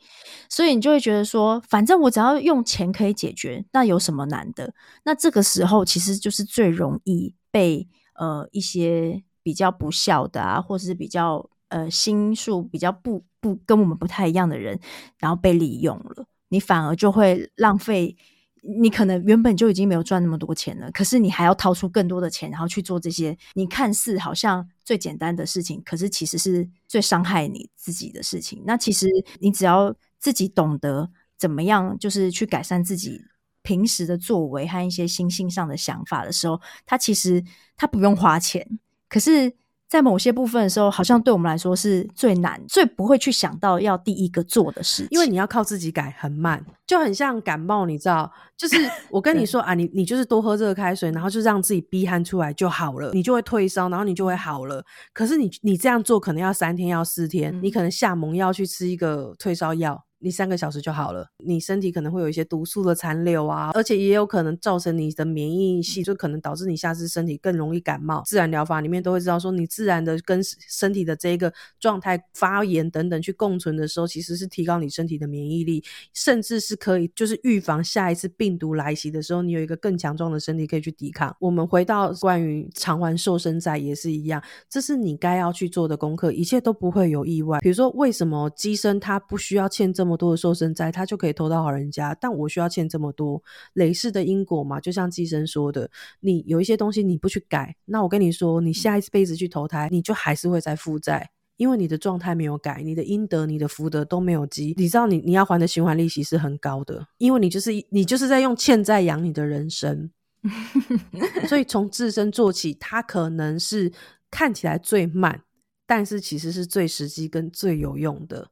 [0.50, 4.74] 所以你就会觉得说，反正我只要用钱可以解决，那有什么难的？
[5.04, 14.78] 那这个时候其实就是最容易被呃一些比较不孝的啊，或者是比较呃心术比较不不跟我们不太一样的人，
[15.18, 18.18] 然后被利用了，你反而就会浪费。
[18.62, 28.62] 你可能原本就已经没有赚那么多钱了，可是你还要掏出更多的钱，然后去做这些你看似好像最简单的事情，可是其实是最伤害你自己的事情。
[28.66, 29.06] 那其实
[29.40, 33.22] 你只要自己懂得怎么样，就是去改善自己
[33.62, 37.42] 平时的作为和一些心性上的想法的时候，它其实
[37.76, 39.59] 它不用花钱，可是。
[39.90, 48.30] 在某些部分的时候，好像对我们来说是最难、最不会去想到要第一个做的事，因为你要靠自己改，很慢，就很像感冒，你知道？
[48.56, 48.76] 就是
[49.10, 54.84] 我跟你说啊，你你就是多喝热开水，然后就让自己逼汗出来就好了，你就会退烧，然后你就会好了。
[55.12, 60.04] 可是你你这样做可能要三天，要四天，你可能下猛药去吃一个退烧药。
[60.22, 68.22] 你三个小时就好了，你身体可能会有一些毒素的残留啊，而且也有可能造成你的免疫系，就可能导致你下次身体更容易感冒。
[68.26, 81.34] 自然疗法里面都会知道说，你自然的跟身体的这一个状态发炎等等去共存的时候，其实是提高你身体的免疫力，甚至是可以就是预防下一次病毒来袭的时候，你有一个更强壮的身体可以去抵抗。
[81.40, 87.58] 我们回到关于偿还瘦身债也是一样，这是你该要去做的功课，一切都不会有意外。
[87.60, 90.09] 比如说，为什么机身它不需要欠这么？
[90.10, 93.40] 这么多的瘦身债，他就可以偷到好人家，但我需要欠这么多
[93.74, 94.80] 累世的因果嘛？
[94.80, 95.88] 就像寄生说的，
[96.18, 104.74] 你有一些东西你不去改，那我跟你说，你下一辈子去投胎，你就还是会在负债，因为你的状态没有改，你的阴德、你的福德都没有积。
[104.76, 110.10] 你知道，你你要还的循环利息是很高的，因为你就是你就是在用欠债养你的人生，
[111.46, 113.92] 所以从自身做起，它可能是
[114.28, 115.44] 看起来最慢，
[115.86, 118.48] 但是其实是最实际跟最有用的。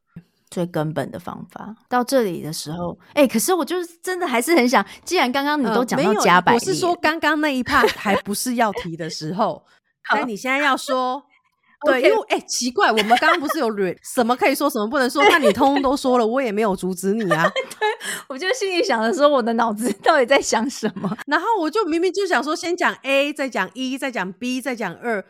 [0.51, 9.63] 最根本的方法到这里的时候，哎，可是我就是真的还是很想，既然刚刚你都讲到加百，我是说刚刚那一 part 还不是要提的时候，
[10.11, 11.23] 但你现在要说，
[11.87, 13.69] 对，因为哎，奇怪，我们刚刚不是有
[14.03, 15.23] 什么可以说，什么不能说？
[15.29, 17.47] 那你通通都说了，我也没有阻止你啊。
[17.79, 17.89] 对，
[18.29, 21.15] 我就心里想的时候，我的脑子到底在想什么？
[21.27, 25.25] 然后我就明明就想说，先讲 A，再讲一，再讲 B，再讲二，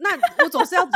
[0.00, 0.10] 那
[0.44, 0.88] 我总是要。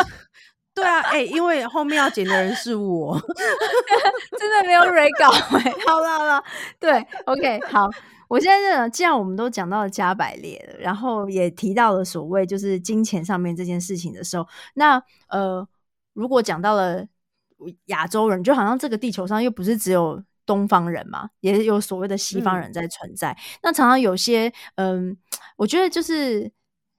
[0.75, 3.21] 对啊，哎，因为后面要剪的人是我，
[4.39, 6.43] 真的没有 re 稿哎， 好了好了，
[6.81, 7.91] 对，OK，好，
[8.27, 15.67] 我现在呢，既然我们都讲到了加百列了，然后也提到了所谓就是金钱上面这件事情的时候，那呃，
[16.15, 17.07] 如果讲到了
[17.87, 25.15] 亚洲人，就好像这个地球上又不是只有东方人嘛，也有所谓的西方人在存在，那常常有些嗯，
[25.57, 26.51] 我觉得就是。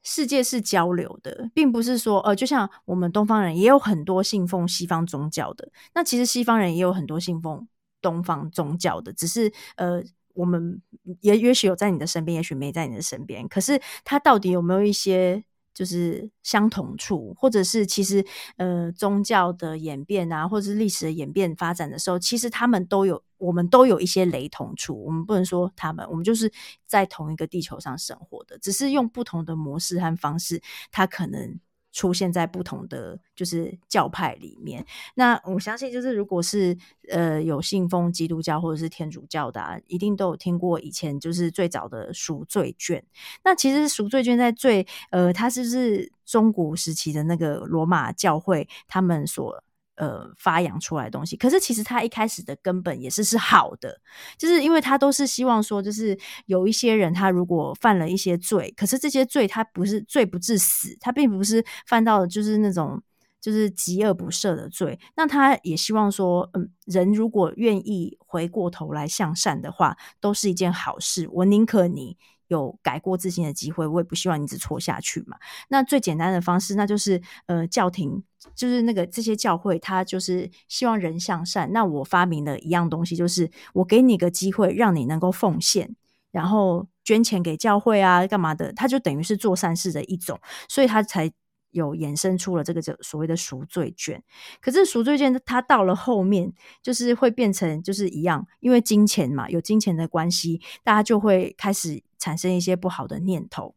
[0.04, 7.68] 世界是交流的，并不是说，呃，就像我们东方人也有很多信奉西方宗教的，那其实西方人也有很多信奉
[8.02, 10.82] 东方宗教的，只是，呃，我们
[11.22, 15.44] 也也许有在你的身边，也许没在你的身边，可是他到底有没有一些？
[15.76, 18.24] 就是相同处，或者是其实
[18.58, 25.04] 呃宗教的演变啊，或者是历史的演变发展的时候，其实他们都有，我们都有一些雷同处。
[25.06, 26.52] 我们不能说他们，我们就是
[26.86, 31.60] 在同一个地球上生活的，只是用不同的模式和方式，它可能。
[31.96, 34.84] 出现在不同的就是教派里面，
[35.14, 36.76] 那我相信就是如果是
[37.08, 43.06] 呃有信奉基督教或者是天主教的，一定都有听过以前就是最早的赎罪券。
[43.44, 49.64] 那其实赎罪券在最呃，它是不是中古时期的那个罗马教会他们所。
[49.96, 54.02] 呃，发扬出来的东西，可是其实他一开始的根本也是是好的，
[54.38, 56.18] 就是因为他都是希望说，就是
[56.48, 63.02] 有一些人他如果犯了一些罪，可是这些罪他不是罪不至死，他并不是犯到就是那种
[63.40, 71.30] 就是极恶不赦的罪，那他也希望说，嗯，人如果愿意回过头来向善的话，都是一件好事。
[71.32, 72.18] 我宁可你。
[72.54, 75.38] 有改过自新的机会，我也不希望你一直错下去嘛。
[75.70, 78.24] 那最简单的方式，那就是呃，教廷
[78.56, 81.72] 就是那个这些教会，他就是希望人向善。
[81.74, 85.96] 那我发明了一样东西，就是我给你个机会，让你能够奉献，
[86.32, 88.72] 然后捐钱给教会啊，干嘛的？
[88.74, 90.40] 他就等于是做善事的一种，
[90.70, 91.32] 所以他才。
[91.74, 94.22] 有衍生出了这个所谓的赎罪券，
[94.62, 103.76] 可是赎罪券它到了后面，就是会变成就是一样，因为金钱嘛，有金钱的关系，大家就会开始产生一些不好的念头。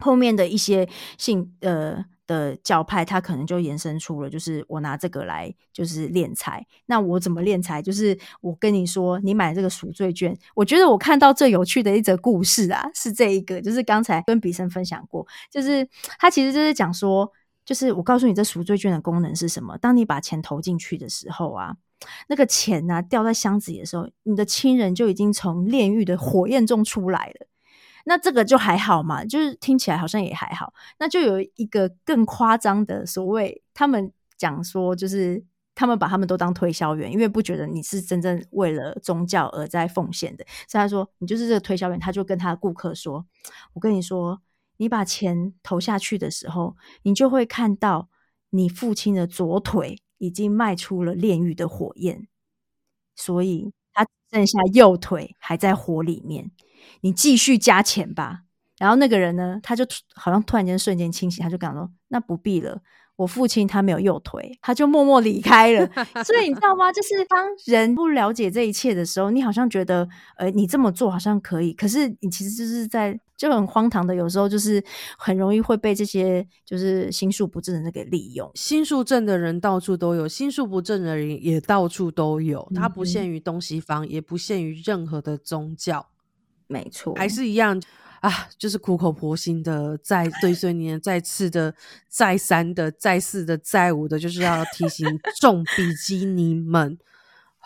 [0.00, 2.04] 后面的一些信呃。
[2.24, 6.64] 的教派，他可能就延伸出了，就是我拿这个来就是敛财。
[6.86, 7.82] 那我怎么敛财？
[7.82, 10.34] 就是我跟你说，你买这个赎罪券。
[10.54, 15.86] 我觉得我看到最有趣的一则故事啊，是这一个，就是刚才跟比森分享过，就是
[16.18, 17.30] 他其实就是讲说，
[17.66, 19.76] 就是我告诉你，这赎罪券的功能是什么？
[19.76, 21.76] 当你把钱投进去的时候啊，
[22.28, 27.46] 那个钱呢掉在箱子里的时候，你的亲人就已经从炼狱的火焰中出来了。
[28.04, 30.72] 那这个就还好嘛，就是听起来好像也还好。
[30.98, 35.44] 那就有一个更夸张的所谓，他们讲说，就是
[35.74, 40.44] 他们把他们都当推销员，因为不觉得你是真正为了宗教而在奉献的。
[40.68, 43.24] 所以他说，你就是这个推销员，他就跟他的顾客说
[43.74, 44.40] ：“我跟你说，
[44.76, 48.08] 你把钱投下去的时候，你就会看到
[48.50, 52.28] 你父亲的左腿已经迈出了炼狱的火焰，
[53.14, 53.72] 所以
[54.32, 56.50] 剩下右腿还在火里面。”
[57.04, 58.42] 你继续加钱吧，
[58.78, 62.80] 然后那个人呢，他就好像突然间瞬间清醒，他就讲说：“那不必了，
[63.16, 65.84] 我父亲他没有右腿。”他就默默离开了。
[66.24, 66.92] 所以你知道吗？
[66.92, 73.18] 就是当人不了解这一切的时候，你好像觉得，呃，你这么做好像可以，可是你其实就是在
[73.48, 74.80] 就很荒唐的，有时候就是
[75.18, 78.48] 很容易会被这些就是心术不正的人给利用。
[78.54, 86.06] 心术正的人到处都有，心术不正的人也到处都有，它不限于东西方，也不限于任何的宗教。
[86.68, 87.82] 没错，还是一样
[88.20, 91.74] 啊，就是苦口婆心的，再对岁年，再次的，
[92.08, 95.04] 再三的，再四的，再五的，就是要提醒
[95.40, 96.96] 众比基尼们，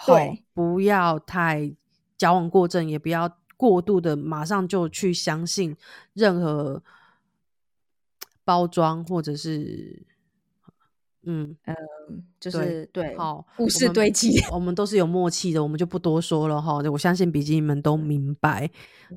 [0.07, 1.71] 对，不要太
[2.17, 5.77] 矫枉过正，也不要过度的马上就去相信
[6.13, 6.83] 任何
[8.45, 10.07] 包装或者是。
[11.29, 11.75] 嗯嗯，
[12.39, 16.75] 就是对，好，故事堆积，我们都是有默契的，我们就不多说了哈。
[16.89, 18.71] 我相信笔记们都明白。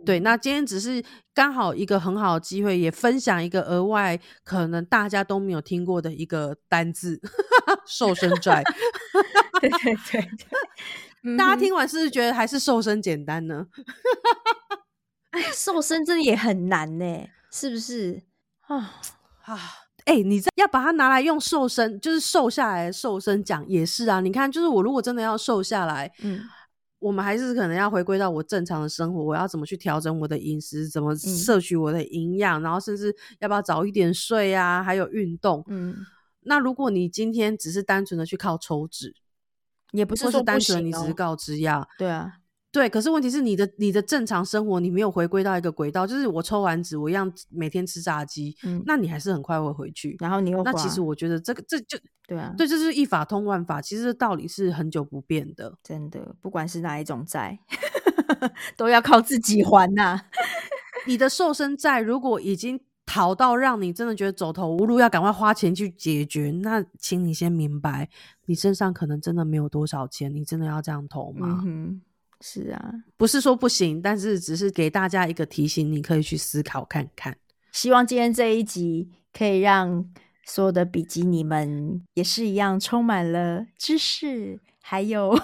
[0.03, 1.03] 对，那今天只是
[1.35, 7.21] 刚好一个很好的机会，也分享一个额外可能大家都没有听过的一个单字——
[7.85, 8.63] 瘦身 债。
[9.61, 10.29] 对对对，
[11.37, 13.67] 大家听完是不是觉得还是瘦身简单呢？
[15.31, 17.05] 哎，瘦身真的也很难呢，
[17.51, 18.23] 是不是？
[18.61, 19.01] 啊
[19.45, 19.59] 啊！
[20.05, 24.19] 哎，你这要把它拿来用瘦身，就是瘦下来瘦身讲也是啊。
[24.21, 26.41] 你看，就是我如果真的要瘦下来，嗯，
[26.97, 35.63] 我们还是可能要回归到我正常的生活，我要怎么去调整我的饮食，怎么摄取我的营养，然后甚至要不要早一点睡啊，还有运动。
[35.67, 35.95] 嗯，
[36.41, 39.13] 那如果你今天只是单纯的去靠抽脂，
[39.91, 42.33] 也不是说单纯你只是告知呀，对啊。
[42.71, 50.15] 对，可是问题是你的你的正常生活，你没有回归到一个轨道，就是我抽完纸，我一样每天吃炸鸡，嗯，那你还是很快会回去。
[50.19, 57.57] 然后你又那其实我觉得这个这就对啊，对，这是一法通万法，其实道理是很久不变的，真的，不管是哪一种债，
[58.77, 60.21] 都要靠自己还呐。
[61.07, 62.79] 你的瘦身债如果已经
[63.09, 68.07] 逃到让你真的觉得走投无路，要赶快花钱去解决，那请你先明白，
[68.45, 71.63] 你身上可能真的没有多少钱，你真的要这样投吗？
[72.39, 77.35] 是啊，不是说不行，但是只是给大家一个提醒，你可以去思考看看。
[77.71, 80.05] 希望今天这一集可以让
[80.45, 85.35] 所有的比基尼们也是一样，充满了知识，还有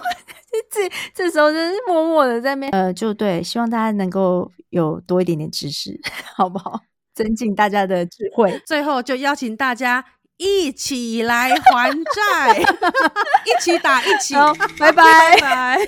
[0.70, 6.00] 这这时候就是默默的在面呃，就对，希望大家能够有多一点点知识，
[6.36, 6.80] 好不好？
[7.16, 8.62] 增进大家的智慧。
[8.68, 10.06] 最后就邀请大家。
[10.38, 12.60] 一起来还债，
[13.48, 14.34] 一起打，一起，
[14.78, 15.80] 拜拜拜。